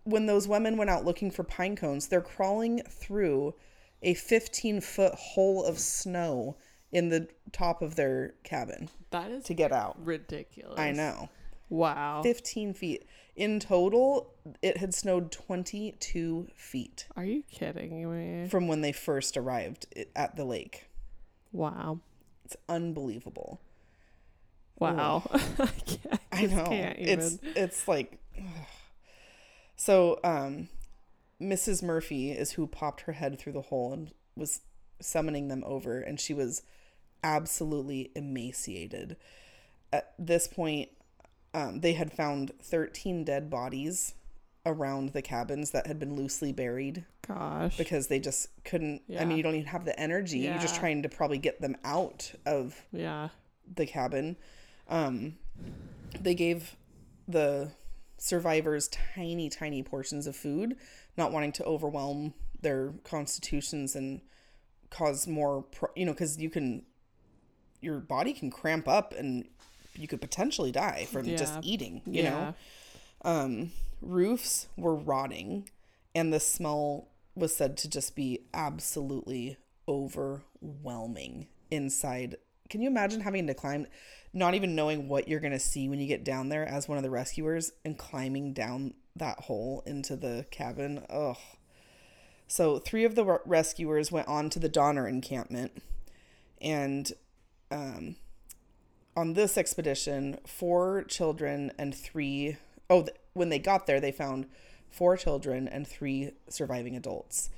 [0.04, 3.54] when those women went out looking for pine cones, they're crawling through
[4.02, 6.56] a 15 foot hole of snow
[6.92, 9.96] in the top of their cabin That is to get out.
[10.04, 10.78] ridiculous.
[10.78, 11.28] I know.
[11.68, 12.22] Wow.
[12.22, 13.04] 15 feet.
[13.34, 18.10] In total, it had snowed 22 feet Are you kidding
[18.42, 18.48] me?
[18.48, 20.86] from when they first arrived i- at the lake.
[21.52, 22.00] Wow.
[22.44, 23.60] It's unbelievable.
[24.78, 25.22] Wow.
[25.32, 26.64] I, can't, I just know.
[26.64, 27.52] Can't It's even.
[27.56, 28.18] it's like
[29.76, 30.68] so um
[31.40, 31.82] Mrs.
[31.82, 34.60] Murphy is who popped her head through the hole and was
[35.00, 36.62] summoning them over and she was
[37.22, 39.16] absolutely emaciated.
[39.92, 40.90] At this point,
[41.54, 44.14] um, they had found 13 dead bodies
[44.66, 47.76] around the cabins that had been loosely buried Gosh.
[47.76, 50.38] because they just couldn't I mean you don't even have the energy.
[50.38, 53.28] You're just trying to probably get them out of yeah.
[53.74, 54.36] the cabin.
[54.88, 55.36] Um,
[56.20, 56.76] they gave
[57.28, 57.70] the
[58.18, 60.76] survivors tiny, tiny portions of food,
[61.16, 64.20] not wanting to overwhelm their constitutions and
[64.96, 66.82] cause more, pro- you know, because you can,
[67.80, 69.46] your body can cramp up and
[69.94, 72.30] you could potentially die from just eating, you yeah.
[72.30, 72.54] know?
[73.22, 75.68] Um, roofs were rotting,
[76.14, 79.56] and the smell was said to just be absolutely
[79.88, 82.36] overwhelming inside.
[82.68, 83.86] Can you imagine having to climb,
[84.32, 86.98] not even knowing what you're going to see when you get down there as one
[86.98, 91.04] of the rescuers and climbing down that hole into the cabin?
[91.10, 91.36] Ugh.
[92.48, 95.82] So, three of the rescuers went on to the Donner encampment,
[96.60, 97.12] and
[97.70, 98.16] um,
[99.16, 102.56] on this expedition, four children and three
[102.88, 104.46] oh, th- when they got there, they found
[104.90, 107.50] four children and three surviving adults.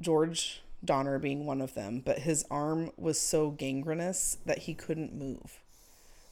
[0.00, 5.14] George Donner being one of them, but his arm was so gangrenous that he couldn't
[5.14, 5.60] move.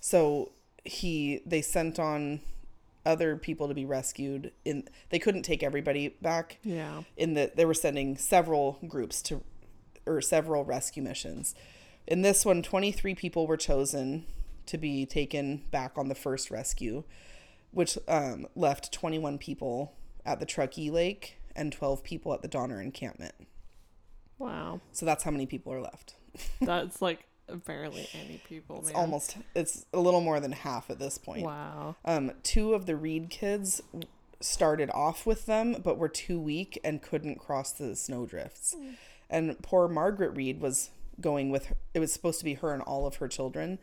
[0.01, 0.53] So
[0.85, 2.41] he they sent on
[3.07, 7.03] other people to be rescued in they couldn't take everybody back Yeah.
[7.17, 9.43] in that they were sending several groups to
[10.07, 11.55] or several rescue missions.
[12.07, 14.27] In this one, 23 people were chosen
[14.67, 17.05] to be taken back on the first rescue,
[17.71, 19.95] which um, left 21 people
[20.27, 23.35] at the Truckee Lake and 12 people at the Donner encampment.
[24.39, 24.81] Wow.
[24.93, 26.17] So that's how many people are left.
[26.61, 27.27] That's like
[27.67, 28.97] barely any people, It's man.
[28.97, 31.45] almost it's a little more than half at this point.
[31.45, 31.97] Wow.
[32.05, 33.83] Um, two of the Reed kids
[34.41, 38.77] started off with them, but were too weak and couldn't cross the snowdrifts.
[39.31, 42.83] And poor Margaret Reed was going with her, it was supposed to be her and
[42.83, 43.79] all of her children,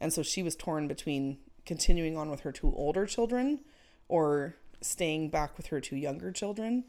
[0.00, 3.60] and so she was torn between continuing on with her two older children
[4.08, 6.84] or staying back with her two younger children,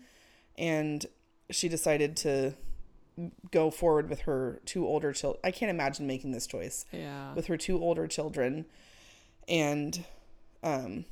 [0.58, 1.06] and
[1.50, 2.54] she decided to
[3.52, 5.40] go forward with her two older children.
[5.44, 7.34] I can't imagine making this choice Yeah.
[7.34, 8.66] with her two older children
[9.48, 10.04] and
[10.64, 11.06] um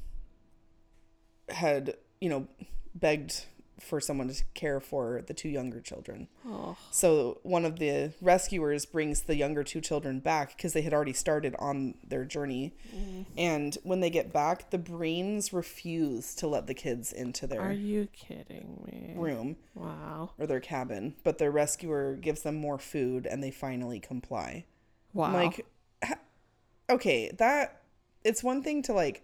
[1.50, 2.48] had you know
[2.94, 3.46] begged
[3.80, 6.76] for someone to care for the two younger children oh.
[6.92, 11.14] so one of the rescuers brings the younger two children back because they had already
[11.14, 13.26] started on their journey mm.
[13.38, 17.72] and when they get back the Breens refuse to let the kids into their Are
[17.74, 19.14] you kidding me?
[19.16, 20.32] room Wow.
[20.38, 24.66] or their cabin but the rescuer gives them more food and they finally comply
[25.14, 25.34] Wow.
[25.34, 25.66] like,
[26.90, 27.82] okay, that
[28.24, 29.24] it's one thing to like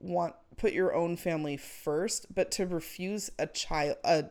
[0.00, 4.24] want put your own family first, but to refuse a child a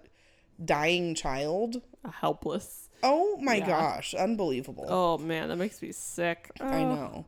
[0.63, 1.82] dying child.
[2.04, 2.89] A helpless.
[3.04, 3.67] Oh my Yeah.
[3.67, 4.86] gosh, unbelievable.
[4.88, 6.49] Oh man, that makes me sick.
[6.60, 6.95] I Oh.
[6.95, 7.25] know.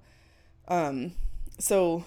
[0.68, 1.12] Um,
[1.60, 2.06] so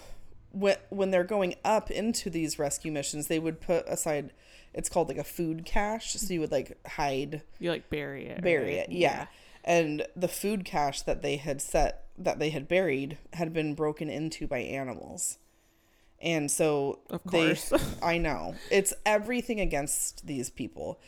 [0.51, 4.31] when when they're going up into these rescue missions, they would put aside.
[4.73, 6.13] It's called like a food cache.
[6.13, 8.41] So you would like hide, You like bury it.
[8.41, 8.89] bury right?
[8.89, 9.27] it, yeah.
[9.63, 14.09] And the food cache that they had set that they had buried had been broken
[14.09, 15.37] into by animals,
[16.21, 17.57] and so Of they.
[18.01, 20.99] I know it's everything against these people.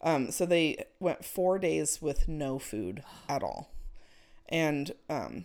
[0.00, 3.72] Um, so they went four days with no food at all,
[4.48, 5.44] and um,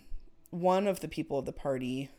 [0.50, 2.10] one of the people of the party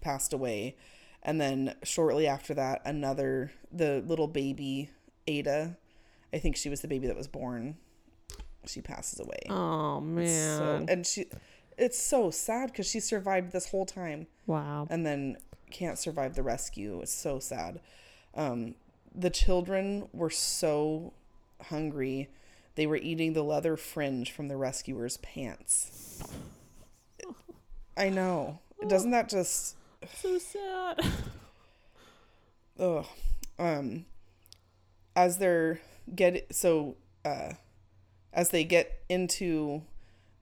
[0.00, 0.76] passed away,
[1.22, 4.90] and then shortly after that, another the little baby
[5.26, 5.76] Ada,
[6.32, 7.76] I think she was the baby that was born.
[8.66, 9.40] She passes away.
[9.48, 10.58] Oh man.
[10.58, 11.26] So and she,
[11.78, 14.86] it's so sad because she survived this whole time wow.
[14.90, 15.38] and then
[15.70, 17.00] can't survive the rescue.
[17.02, 17.80] It's so sad.
[18.34, 18.74] Um,
[19.14, 21.12] the children were so
[21.68, 22.28] hungry,
[22.76, 26.22] they were eating the leather fringe from the rescuer's pants.
[27.96, 28.60] I know.
[28.86, 29.76] Doesn't that just
[30.14, 31.04] So sad.
[32.78, 33.06] ugh.
[33.58, 34.06] Um,
[35.14, 35.80] as they're
[36.14, 37.52] get so uh,
[38.32, 39.82] as they get into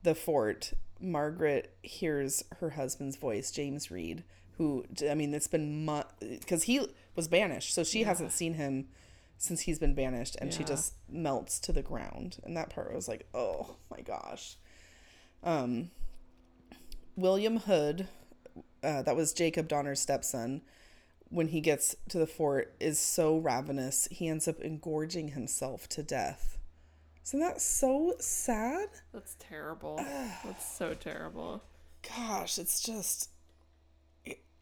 [0.03, 4.23] the fort, Margaret hears her husband's voice, James Reed,
[4.59, 8.89] who I mean, it's been months because he was banished, so she hasn't seen him
[9.39, 12.39] since he's been banished, and she just melts to the ground.
[12.43, 14.57] And that part was like, oh my gosh.
[15.45, 15.91] Um,
[17.17, 18.09] William Hood,
[18.83, 20.63] uh, that was Jacob Donner's stepson,
[21.31, 26.03] when he gets to the fort, is so ravenous he ends up engorging himself to
[26.03, 26.59] death.
[27.25, 28.89] Isn't that so sad?
[29.13, 29.97] That's terrible.
[30.45, 31.63] That's so terrible.
[32.17, 33.31] Gosh, it's just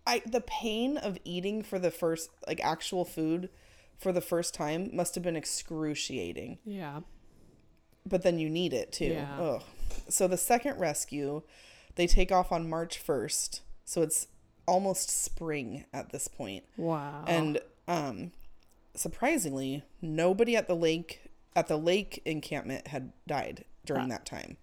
[0.06, 3.48] I the pain of eating for the first like actual food
[3.98, 6.58] for the first time must have been excruciating.
[6.64, 7.00] Yeah.
[8.04, 9.06] But then you need it too.
[9.06, 9.40] Yeah.
[9.40, 9.62] Ugh.
[10.08, 11.42] So the second rescue,
[11.96, 13.60] they take off on March 1st.
[13.84, 14.28] So it's
[14.66, 16.64] almost spring at this point.
[16.76, 17.24] Wow.
[17.26, 18.32] And um
[18.94, 24.58] surprisingly, nobody at the lake at the lake encampment had died during that time.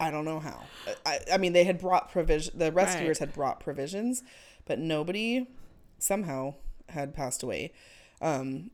[0.00, 0.62] I don't know how.
[1.04, 2.58] I, I mean, they had brought provision.
[2.58, 3.28] The rescuers Right.
[3.28, 4.22] had brought provisions,
[4.66, 5.46] but nobody
[5.98, 6.54] somehow
[6.88, 7.72] had passed away.
[8.20, 8.70] Um,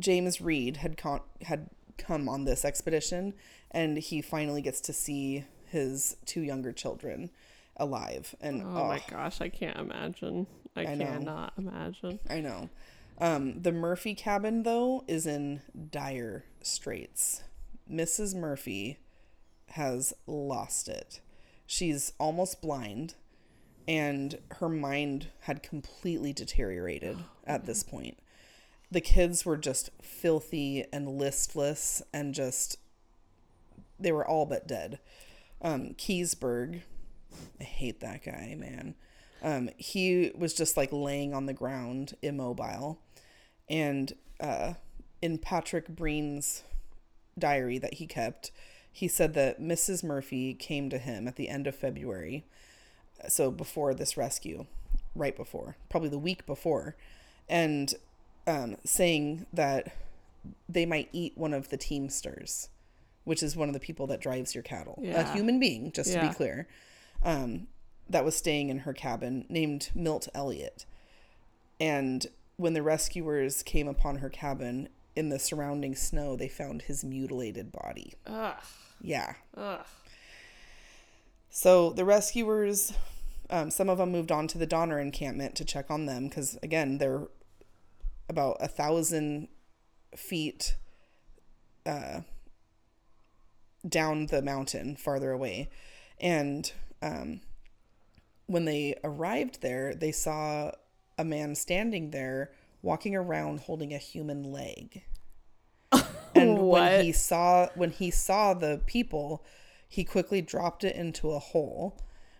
[0.00, 3.34] James Reed had con- had come on this expedition,
[3.70, 7.30] and he finally gets to see his two younger children
[7.76, 8.34] alive.
[8.40, 10.46] And oh my gosh, I can't imagine.
[10.76, 11.06] I, I know.
[11.06, 12.18] cannot imagine.
[12.28, 12.68] I know.
[13.18, 17.42] Um, the Murphy cabin, though, is in dire straits.
[17.90, 18.34] Mrs.
[18.34, 18.98] Murphy
[19.70, 21.20] has lost it.
[21.66, 23.14] She's almost blind,
[23.88, 28.18] and her mind had completely deteriorated at this point.
[28.90, 32.78] The kids were just filthy and listless, and just
[33.98, 35.00] they were all but dead.
[35.62, 36.82] Um, Keseberg,
[37.60, 38.94] I hate that guy, man.
[39.42, 43.00] Um, he was just like laying on the ground, immobile.
[43.68, 44.74] And uh,
[45.20, 46.62] in Patrick Breen's
[47.38, 48.50] diary that he kept,
[48.96, 50.02] he said that Mrs.
[50.02, 52.46] Murphy came to him at the end of February,
[53.28, 54.64] so before this rescue,
[55.14, 56.96] right before, probably the week before,
[57.46, 57.92] and
[58.46, 59.92] um, saying that
[60.66, 62.70] they might eat one of the teamsters,
[63.24, 66.18] which is one of the people that drives your cattle, a human being, just to
[66.28, 66.66] be clear,
[67.22, 67.66] um,
[68.08, 70.86] that was staying in her cabin named Milt Elliott.
[71.78, 77.04] And when the rescuers came upon her cabin in the surrounding snow, they found his
[77.04, 78.14] mutilated body.
[78.26, 78.54] Ugh.
[79.00, 79.34] Yeah.
[79.56, 79.84] Ugh.
[81.50, 82.92] So the rescuers,
[83.48, 86.58] um, some of them moved on to the Donner encampment to check on them because,
[86.62, 87.28] again, they're
[88.28, 89.48] about a thousand
[90.14, 90.76] feet
[91.86, 92.20] uh,
[93.88, 95.70] down the mountain, farther away.
[96.20, 97.40] And um,
[98.46, 100.72] when they arrived there, they saw
[101.18, 102.50] a man standing there
[102.82, 105.02] walking around holding a human leg.
[106.74, 109.44] And when he saw when he saw the people,
[109.88, 111.98] he quickly dropped it into a hole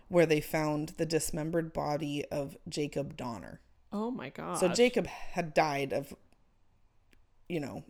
[0.09, 3.59] where they found the dismembered body of Jacob Donner.
[3.91, 4.57] Oh my god.
[4.57, 6.13] So Jacob had died of,
[7.49, 7.83] you know,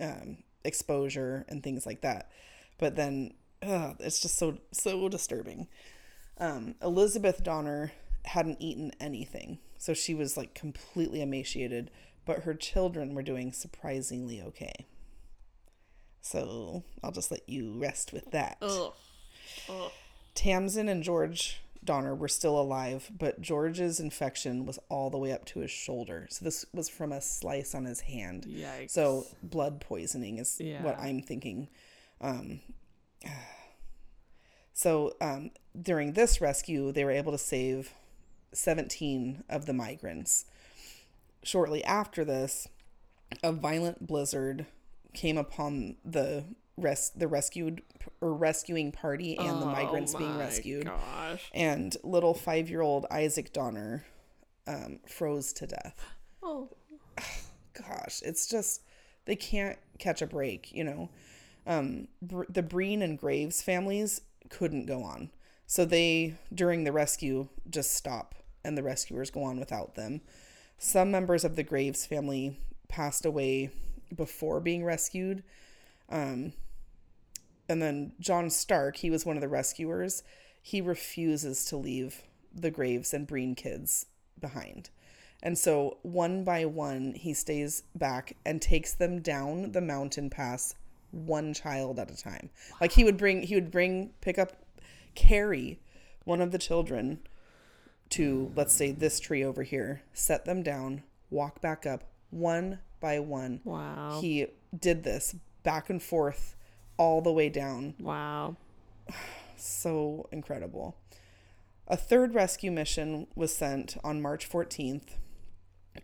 [0.00, 2.30] um, exposure and things like that.
[2.78, 5.68] But then ugh, it's just so so disturbing.
[6.38, 7.92] Um, Elizabeth Donner
[8.24, 11.90] hadn't eaten anything, so she was like completely emaciated.
[12.24, 14.86] But her children were doing surprisingly okay.
[16.26, 18.58] So I'll just let you rest with that.
[18.60, 18.92] Ugh.
[19.68, 19.92] Ugh.
[20.34, 25.44] Tamsen and George Donner were still alive, but George's infection was all the way up
[25.46, 26.26] to his shoulder.
[26.28, 28.44] So this was from a slice on his hand.
[28.44, 28.90] Yikes.
[28.90, 31.68] So blood poisoning is what I'm thinking.
[32.20, 32.58] Um,
[34.72, 37.94] so um, during this rescue, they were able to save
[38.52, 40.46] 17 of the migrants.
[41.44, 42.66] Shortly after this,
[43.44, 44.66] a violent blizzard
[45.16, 46.44] came upon the
[46.76, 47.82] res- the rescued
[48.20, 50.84] or rescuing party and the migrants Oh being rescued.
[50.84, 51.50] Gosh.
[51.52, 54.04] And little five year old Isaac Donner
[54.68, 56.04] um, froze to death
[56.42, 56.68] Oh.
[57.88, 58.82] gosh, it's just
[59.24, 61.10] they can't catch a break, you know.
[61.66, 65.30] Um, Br- the Breen and Graves families couldn't go on,
[65.66, 70.20] so they during the rescue just stop, and the rescuers go on without them.
[70.78, 73.70] Some members of the Graves family passed away
[74.14, 75.42] before being rescued.
[76.08, 76.52] Um,
[77.68, 80.22] and then John Stark, he was one of the rescuers.
[80.62, 82.22] He refuses to leave
[82.54, 84.06] the Graves and Breen kids
[84.40, 84.90] behind.
[85.42, 90.74] And so one by one, he stays back and takes them down the mountain pass
[91.10, 92.50] one child at a time.
[92.80, 94.52] Like he would bring, he would bring, pick up,
[95.14, 95.78] carry
[96.24, 97.20] one of the children
[98.10, 103.20] to, let's say, this tree over here, set them down, walk back up one by
[103.20, 103.60] one.
[103.62, 104.18] Wow.
[104.20, 106.56] He did this back and forth
[106.96, 108.56] all the way down wow.
[109.56, 110.96] so incredible.
[111.86, 115.18] A third rescue mission was sent on March 14th,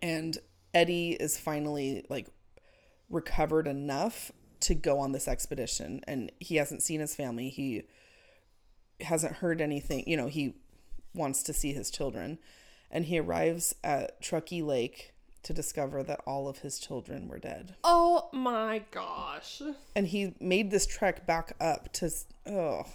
[0.01, 0.37] and
[0.73, 2.29] Eddy is finally like
[3.09, 4.31] recovered enough
[4.61, 5.99] to go on this expedition.
[6.07, 7.49] And he hasn't seen his family.
[7.49, 7.83] He
[9.01, 10.05] hasn't heard anything.
[10.07, 10.55] You know, he
[11.13, 12.39] wants to see his children.
[12.89, 15.12] And he arrives at Truckee Lake
[15.43, 17.75] to discover that all of his children were dead.
[17.83, 19.61] Oh my gosh.
[19.95, 22.09] and he made this trek back up to
[22.45, 22.85] oh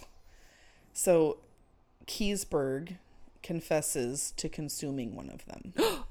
[0.93, 1.37] so
[2.07, 2.97] Keseberg
[3.43, 5.73] confesses to consuming one of them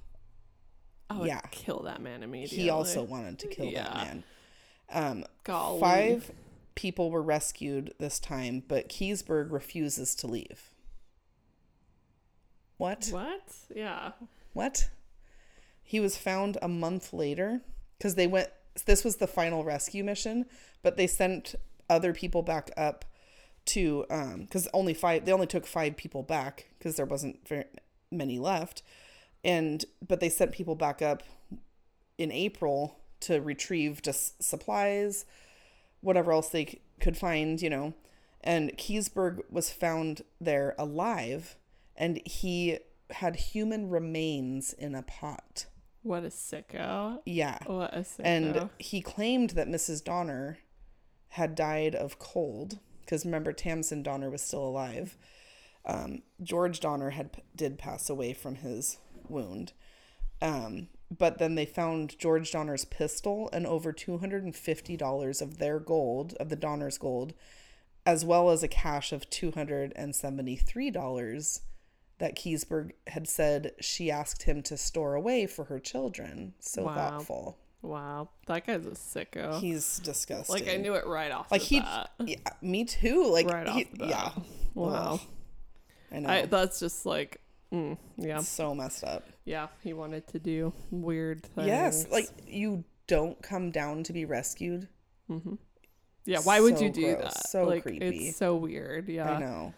[1.19, 1.41] would Yeah.
[1.51, 2.59] kill that man immediately.
[2.65, 4.25] he also wanted to kill that man
[4.91, 5.81] um Golly.
[5.81, 6.31] five
[6.75, 10.71] people were rescued this time but Keseberg refuses to leave
[12.77, 13.43] what What?
[13.75, 14.13] Yeah.
[14.53, 14.89] What?
[15.89, 17.63] He was found a month later
[17.97, 18.51] because they went.
[18.85, 20.45] This was the final rescue mission,
[20.83, 21.55] but they sent
[21.89, 23.07] other people back up
[23.65, 25.25] to um because only five.
[25.25, 27.65] They only took five people back because there wasn't very
[28.11, 28.83] many left,
[29.43, 31.23] and but they sent people back up
[32.19, 35.25] in April to retrieve just supplies,
[36.03, 37.95] whatever else they c- could find, you know.
[38.43, 41.57] And Keseberg was found there alive,
[41.97, 45.65] and he had human remains in a pot.
[46.09, 47.21] What a sicko.
[47.27, 47.59] Yeah.
[47.67, 48.23] What a sicko.
[48.25, 50.03] And he claimed that Mrs.
[50.03, 50.57] Donner
[51.29, 55.19] had died of cold because remember Tamsen Donner was still alive.
[55.85, 58.97] Um, George Donner had did pass away from his
[59.29, 59.75] wound.
[60.41, 66.49] Um, but then they found George Donner's pistol and over $250 of their gold, of
[66.49, 67.35] the Donner's gold,
[68.07, 71.61] as well as a cache of $273
[72.19, 76.55] that Keseberg had said she asked him to store away for her children.
[76.59, 76.95] So Wow.
[76.95, 77.59] thoughtful.
[77.83, 78.29] wow.
[78.47, 79.61] That guy's a sicko.
[79.61, 80.53] He's disgusting.
[80.55, 83.27] like I knew it right off Like he, yeah, me too.
[83.31, 84.31] Like Right he, off the yeah.
[84.75, 85.15] Wow.
[85.15, 85.21] Ugh.
[86.11, 86.29] I know.
[86.29, 87.41] I, that's just like
[87.73, 88.39] mm, yeah.
[88.41, 89.27] so messed up.
[89.45, 89.69] Yeah.
[89.83, 91.67] He wanted to do weird things.
[91.69, 94.89] Yes, like you don't come down to be rescued.
[95.31, 95.55] Mm-hmm.
[96.25, 97.49] Yeah, why would you do gross, that?
[97.49, 98.29] so like creepy.
[98.29, 99.09] it's so weird.
[99.09, 99.33] Yeah.
[99.33, 99.75] I know.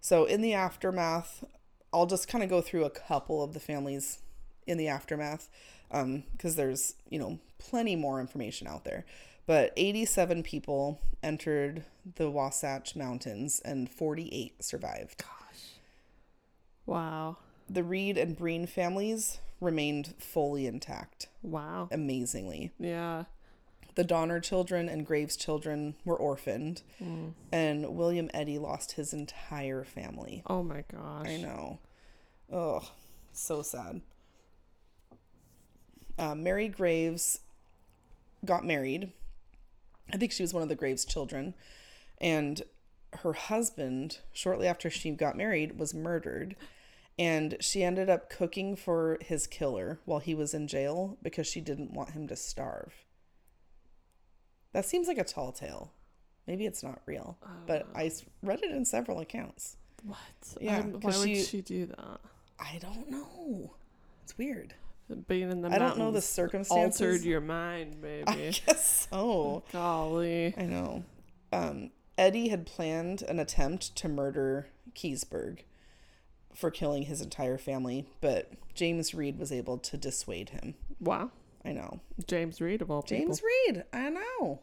[0.00, 1.44] So in the aftermath,
[1.92, 4.18] I'll just kind of go through a couple of the families
[4.66, 5.48] in the aftermath
[5.90, 9.04] um, because there's you know plenty more information out there.
[9.46, 11.84] But 87 people entered
[12.16, 15.18] the Wasatch Mountains and 48 survived.
[15.18, 15.72] Gosh.
[16.86, 17.36] Wow.
[17.68, 21.88] The Reed and Breen families remained fully intact, Wow.
[21.90, 22.70] amazingly.
[22.78, 23.24] Yeah.
[24.00, 26.80] The Donner children and Graves children were orphaned,
[27.52, 30.42] and William Eddy lost his entire family.
[30.46, 31.26] Oh my gosh.
[31.26, 31.80] I know.
[32.50, 32.80] Oh,
[33.34, 34.00] so sad.
[36.18, 37.40] Uh, Mary Graves
[38.42, 39.12] got married.
[40.10, 41.52] I think she was one of the Graves children.
[42.22, 42.62] And
[43.18, 46.56] her husband, shortly after she got married, was murdered.
[47.18, 51.60] And she ended up cooking for his killer while he was in jail because she
[51.60, 52.94] didn't want him to starve.
[54.72, 55.92] That seems like a tall tale.
[56.46, 58.10] Maybe it's not real, but I
[58.42, 59.76] read it in several accounts.
[60.04, 60.18] What?
[60.60, 62.20] Yeah, Um, why would she- she do that?
[62.58, 63.74] I don't know.
[64.24, 64.74] It's weird.
[65.28, 67.00] Being in the I don't know the circumstances.
[67.00, 68.24] altered your mind, baby.
[68.28, 68.60] I maybe.
[68.66, 69.64] guess so.
[69.72, 70.54] Golly.
[70.56, 71.04] I know.
[71.52, 75.60] Um, Eddy had planned an attempt to murder Keseberg,
[76.54, 80.74] for killing his entire family, but James Reed was able to dissuade him.
[81.00, 81.30] Wow.
[81.64, 82.00] I know.
[82.26, 83.26] James Reed of all people.
[83.26, 84.60] James Reed, I know.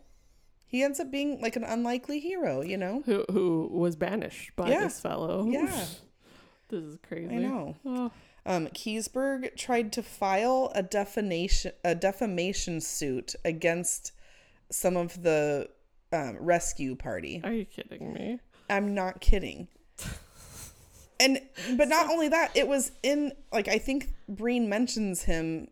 [0.65, 3.03] He ends up being like an unlikely hero, you know?
[3.05, 4.83] who who was banished by Yeah.
[4.85, 5.45] this fellow.
[5.47, 5.85] Yeah.
[6.69, 7.35] this is crazy.
[7.35, 7.75] I know.
[7.85, 8.11] Oh,
[8.45, 14.11] Um, Keseberg tried to file a defamation a defamation suit against
[14.71, 15.69] some of the
[16.11, 17.39] um, rescue party.
[17.43, 18.39] are you kidding me?
[18.69, 19.67] I'm not kidding.
[21.19, 21.39] And
[21.75, 25.67] but not only that, it was in like I think Breen mentions him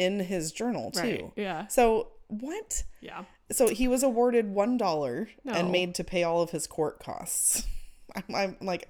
[0.00, 1.00] in his journal too.
[1.00, 1.32] Right.
[1.36, 1.66] Yeah.
[1.68, 2.82] So what?
[3.00, 3.24] Yeah.
[3.52, 5.52] So he was awarded one dollar No.
[5.52, 7.66] and made to pay all of his court costs.
[8.16, 8.88] I'm, I'm like,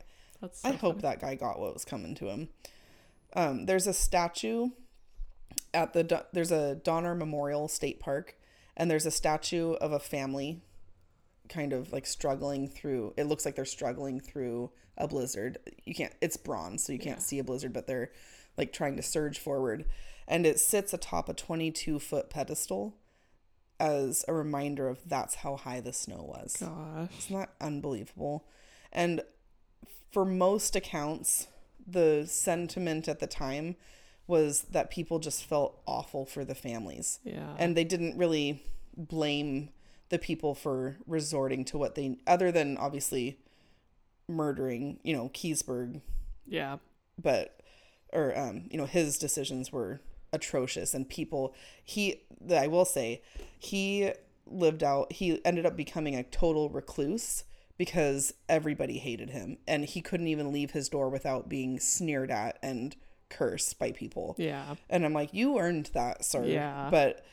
[0.52, 2.48] so I hope that guy got what was coming to him.
[3.34, 4.68] Um, there's a statue
[5.74, 8.36] at the there's a Donner Memorial State Park,
[8.76, 10.62] and there's a statue of a family,
[11.48, 13.14] kind of like struggling through.
[13.16, 15.58] It looks like they're struggling through a blizzard.
[15.84, 16.12] You can't.
[16.20, 17.24] It's bronze, so you can't Yeah.
[17.24, 18.11] see a blizzard, but they're
[18.58, 19.84] like trying to surge forward,
[20.31, 22.95] and it sits atop a 22 foot pedestal,
[23.81, 26.57] as a reminder of that's how high the snow was.
[26.61, 27.09] Gosh.
[27.18, 28.47] Isn't unbelievable?
[28.93, 29.22] And
[30.12, 31.49] for most accounts,
[31.85, 33.74] the sentiment at the time
[34.26, 37.18] was that people just felt awful for the families.
[37.24, 37.57] Yeah.
[37.59, 38.62] And they didn't really
[38.97, 39.70] blame
[40.11, 43.39] the people for resorting to what they, other than obviously
[44.28, 46.03] murdering, you know, Keseberg,
[46.47, 46.76] yeah.
[47.20, 47.61] but,
[48.12, 50.01] or, um, you know, his decisions were
[50.33, 53.22] atrocious and people, he, I will say,
[53.59, 54.12] he
[54.47, 57.45] lived out, he ended up becoming a total recluse
[57.76, 62.59] because everybody hated him and he couldn't even leave his door without being sneered at
[62.62, 62.97] and
[63.31, 64.35] cursed by people.
[64.37, 64.74] Yeah.
[64.91, 66.45] And I'm like, you earned that, sir.
[66.45, 66.89] Yeah.
[66.91, 67.24] But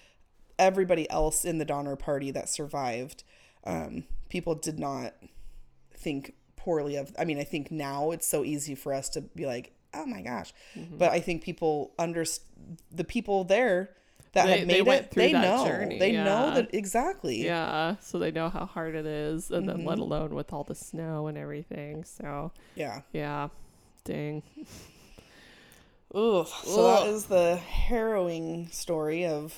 [0.57, 3.23] everybody else in the Donner Party that survived,
[3.65, 5.15] um, people did not
[5.93, 7.13] think poorly of.
[7.19, 10.21] I mean, I think now it's so easy for us to be like, oh my
[10.21, 10.53] gosh.
[10.75, 10.97] Mm-hmm.
[10.97, 12.25] But I think people under
[12.91, 13.91] the people there
[14.33, 15.65] that They- they made went it, through they that know.
[15.65, 17.43] journey, They know that exactly.
[17.45, 17.95] Yeah.
[18.01, 19.87] So they know how hard it is, and then Mm-hmm.
[19.87, 22.03] let alone with all the snow and everything.
[22.03, 23.01] So Yeah.
[23.13, 23.47] yeah.
[24.03, 24.43] Dang.
[26.13, 26.47] Ugh.
[26.63, 27.07] So that Ugh.
[27.09, 29.55] is the harrowing story of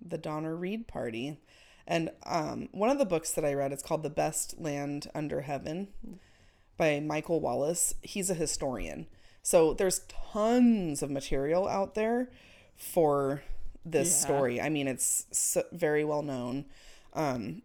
[0.00, 1.38] the Donner Reed party.
[1.86, 5.40] And um, one of the books that I read, is called The Best Land Under
[5.42, 5.88] Heaven
[6.76, 7.94] by Michael Wallis.
[8.02, 9.06] He's a historian.
[9.42, 10.00] So there's
[10.32, 12.30] tons of material out there
[12.76, 13.42] for
[13.84, 14.26] this Yeah.
[14.26, 14.60] story.
[14.60, 16.66] I mean, it's so, very well known.
[17.14, 17.62] Um,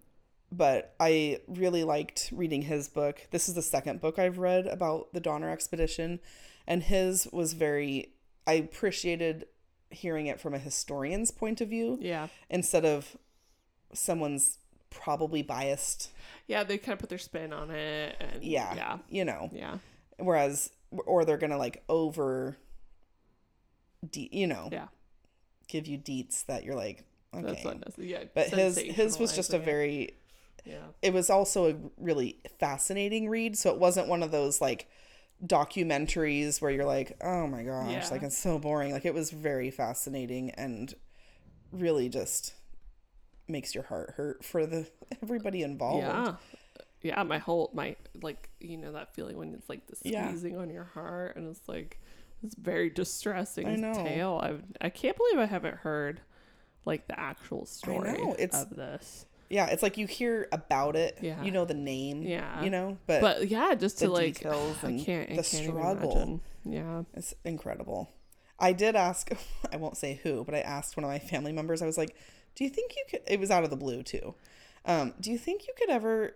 [0.51, 3.27] but I really liked reading his book.
[3.31, 6.19] This is the second book I've read about the Donner expedition,
[6.65, 8.13] and his was very.
[8.47, 9.47] I appreciated
[9.89, 12.27] hearing it from a historian's point of view Yeah.
[12.49, 13.17] instead of
[13.93, 14.59] someone's
[14.89, 16.11] probably biased.
[16.47, 16.63] Yeah.
[16.63, 18.97] They kind of put their spin on it, and Yeah, Yeah.
[19.09, 19.49] you know.
[19.51, 19.79] Yeah.
[20.17, 20.69] Whereas,
[21.05, 22.57] or they're gonna like over,
[24.09, 24.87] de- you know, Yeah.
[25.67, 27.43] give you deets that you're like, okay.
[27.45, 27.81] That's what.
[27.81, 28.23] Does, yeah.
[28.33, 30.11] but his his was just a very
[30.65, 30.77] Yeah.
[31.01, 34.87] it was also a really fascinating read so it wasn't one of those like
[35.45, 38.07] documentaries where you're like oh my gosh Yeah.
[38.09, 40.93] like it's so boring like it was very fascinating and
[41.71, 42.53] really just
[43.47, 44.87] makes your heart hurt for the
[45.21, 46.35] everybody involved Yeah.
[47.05, 50.27] Yeah, my whole my like you know that feeling when it's like the Yeah.
[50.27, 51.99] squeezing on your heart and it's like
[52.43, 53.93] it's very distressing I know.
[53.93, 54.39] tale.
[54.43, 56.21] I I can't believe I haven't heard
[56.85, 58.19] like the actual story
[58.51, 59.25] of this.
[59.49, 61.41] yeah it's like you hear about it Yeah.
[61.43, 62.63] you know the name Yeah.
[62.63, 66.41] you know but, But yeah, just to like details I can't I the can't struggle.
[66.63, 67.03] Yeah.
[67.13, 68.09] It's incredible.
[68.59, 69.31] I did ask,
[69.71, 72.15] I won't say who, but I asked one of my family members, I was like,
[72.55, 74.33] do you think you could, it was out of the blue too.
[74.85, 76.35] Um, do you think you could ever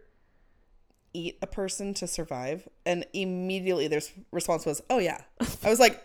[1.14, 2.68] eat a person to survive?
[2.86, 4.02] And immediately their
[4.32, 5.22] response was, oh yeah.
[5.64, 6.04] I was like,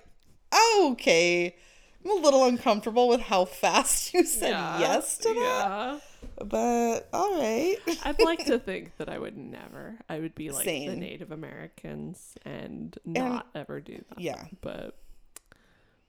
[0.80, 1.56] okay.
[2.04, 4.78] I'm a little uncomfortable with how fast you said Yeah.
[4.78, 5.34] yes to that.
[5.36, 5.98] Yeah.
[6.44, 7.76] But all right.
[8.04, 9.98] I'd like to think that I would never.
[10.08, 14.20] I would be like the Native Americans and not ever do that.
[14.20, 14.44] Yeah.
[14.60, 14.98] But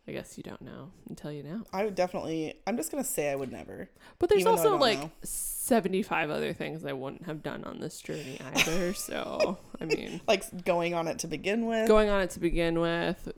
[0.07, 1.63] I guess you don't know until you know.
[1.73, 3.89] I would definitely, I'm just going to say I would never.
[4.19, 5.11] But there's Even though I also like know.
[5.23, 8.93] 75 other things I wouldn't have done on this journey either.
[8.95, 11.87] so, I mean, Like going on it to begin with.
[11.87, 13.31] going on it to begin with,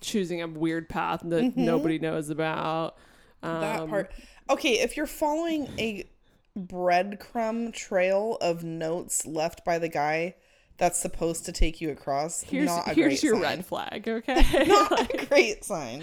[0.00, 2.96] choosing a weird path that nobody knows about.
[3.42, 3.60] Um, Mm-hmm.
[3.60, 4.12] that part.
[4.48, 6.08] Okay, if you're following a
[6.58, 10.34] breadcrumb trail of notes left by the guy
[10.76, 13.42] that's supposed to take you across, Here's not a here's your sign.
[13.42, 14.66] red flag, okay?
[14.66, 16.02] Not a great sign.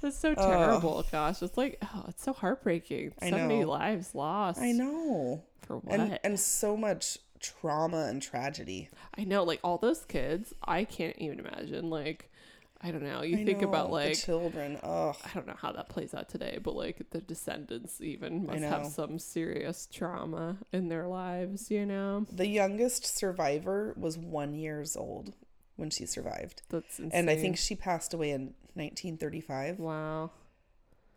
[0.00, 1.04] That's so terrible.
[1.10, 3.12] Gosh, it's like oh, it's so heartbreaking.
[3.20, 4.60] So many lives lost.
[4.60, 5.98] I know, For what?
[5.98, 8.88] and and so much trauma and tragedy.
[9.18, 11.88] I know, like all those kids, I can't even imagine.
[11.90, 12.30] Like
[12.86, 13.22] I don't know.
[13.22, 14.78] You I think about know, the like children.
[14.82, 15.16] Ugh.
[15.24, 18.86] I don't know how that plays out today, but like the descendants even must have
[18.86, 22.26] some serious trauma in their lives, you know?
[22.30, 25.32] The youngest survivor was one years old
[25.76, 27.18] when she survived, That's insane.
[27.18, 29.78] and I think she passed away in 1935.
[29.78, 30.30] wow.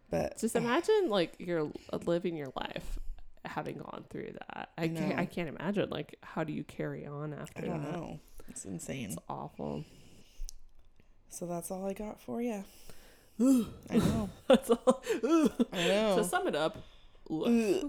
[0.10, 2.98] But Just imagine like you're uh, living your life
[3.44, 4.70] having gone through that.
[4.78, 5.20] I, I can't.
[5.20, 7.92] I can't imagine like how do you carry on after I don't that?
[7.92, 8.20] know.
[8.48, 9.08] It's insane.
[9.10, 9.84] It's awful.
[11.30, 12.64] So that's all I got for you.
[13.40, 14.30] I know.
[14.48, 15.04] That's all.
[15.14, 16.24] I To know.
[16.24, 16.78] sum it up,
[17.30, 17.88] woof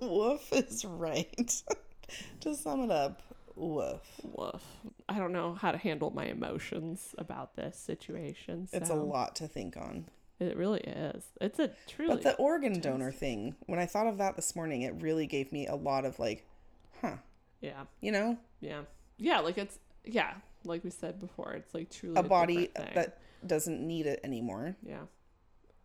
[0.52, 1.62] is right.
[2.40, 3.22] to sum it up,
[3.54, 4.00] woof.
[4.24, 4.62] woof.
[5.08, 8.68] I don't know how to handle my emotions about this situation.
[8.72, 10.06] It's a lot to think on.
[10.40, 11.22] It really is.
[11.40, 12.14] It's a truly.
[12.14, 15.52] But the organ donor thing, when I thought of that this morning, it really gave
[15.52, 16.44] me a lot of like,
[17.00, 17.16] huh,
[17.60, 18.80] yeah, you know, yeah,
[19.18, 19.38] yeah.
[19.38, 20.34] Like it's yeah.
[20.64, 24.76] Like we said before, it's like truly a body that doesn't need it anymore.
[24.86, 25.02] Yeah,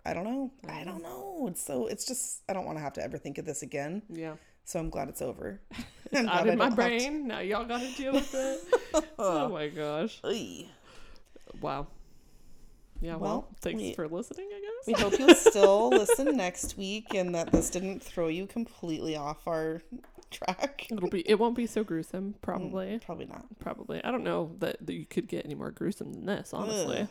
[0.06, 0.52] I don't know.
[0.68, 1.48] I don't know.
[1.50, 4.02] It's so, it's just, I don't want to have to ever think of this again.
[4.10, 4.36] yeah.
[4.66, 5.62] So I'm glad it's over.
[6.14, 7.28] I'm Out in my don't to- brain.
[7.28, 9.06] Now y'all got to deal with it.
[9.20, 10.20] oh my gosh.
[10.26, 10.66] Oy.
[11.62, 11.88] Wow.
[13.02, 13.16] Yeah.
[13.16, 14.48] Well, Well, thanks we- for listening.
[14.52, 14.88] I guess.
[14.88, 19.48] We hope you'll still listen next week and that this didn't throw you completely off
[19.48, 19.82] our
[20.32, 20.88] track.
[20.90, 21.22] It'll be.
[21.30, 22.34] It won't be so gruesome.
[22.38, 23.00] Mm, probably.
[23.06, 23.46] Probably not.
[23.60, 24.04] Probably.
[24.04, 26.54] I don't know that, that you could get any more gruesome than this.
[26.54, 27.00] Honestly.
[27.02, 27.08] Ugh.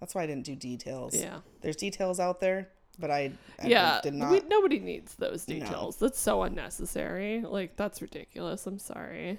[0.00, 1.14] That's why I didn't do details.
[1.14, 1.38] Yeah.
[1.60, 3.32] There's details out there, but I,
[3.62, 4.00] I yeah.
[4.02, 4.32] did not.
[4.32, 5.54] We, nobody needs those No.
[5.54, 5.96] details.
[5.98, 7.40] That's so unnecessary.
[7.42, 8.66] Like that's ridiculous.
[8.66, 9.38] I'm sorry.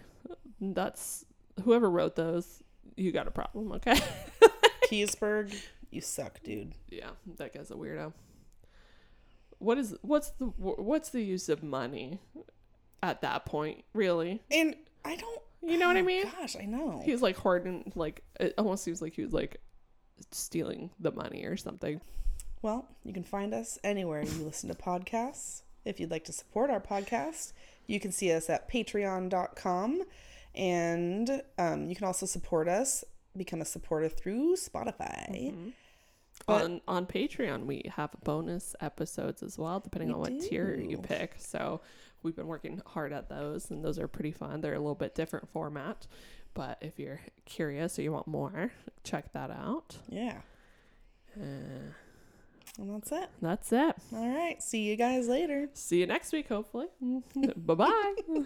[0.62, 1.26] That's
[1.64, 2.64] whoever wrote those.
[2.96, 3.72] You got a problem.
[3.74, 4.00] Okay.
[4.94, 5.56] Keseberg,
[5.92, 6.74] you suck, dude.
[6.90, 7.12] yeah.
[7.38, 8.14] That guy's a weirdo.
[9.60, 12.20] What is what's the what's the use of money
[13.02, 13.84] at that point?
[13.94, 14.42] Really?
[14.52, 14.76] And
[15.06, 15.42] I don't.
[15.62, 16.26] You know what I oh, mean?
[16.38, 17.02] Gosh, I know.
[17.06, 17.92] He was like hoarding.
[17.96, 19.62] Like it almost seems like he was like
[20.32, 22.02] stealing the money or something.
[22.62, 25.64] Well, you can find us anywhere you listen to podcasts.
[25.86, 27.52] If you'd like to support our podcast,
[27.88, 30.04] you can see us at patreon.com.
[30.56, 33.04] And um, you can also support us,
[33.38, 35.30] become a supporter through Spotify.
[35.32, 35.70] Mm-hmm.
[36.48, 40.76] But- on on Patreon, we have bonus episodes as well, depending We on what tier
[40.76, 41.36] you pick.
[41.38, 41.82] So
[42.24, 44.62] we've been working hard at those, and those are pretty fun.
[44.62, 46.08] They're a little bit different format,
[46.54, 48.72] but if you're curious or you want more,
[49.04, 49.98] check that out.
[50.10, 50.42] Yeah.
[51.40, 51.94] Uh,
[52.80, 53.30] And that's it.
[53.42, 53.96] that's it.
[54.14, 54.62] All right.
[54.62, 55.70] See you guys later.
[55.74, 56.88] See you next week, hopefully.
[57.58, 58.16] bye bye.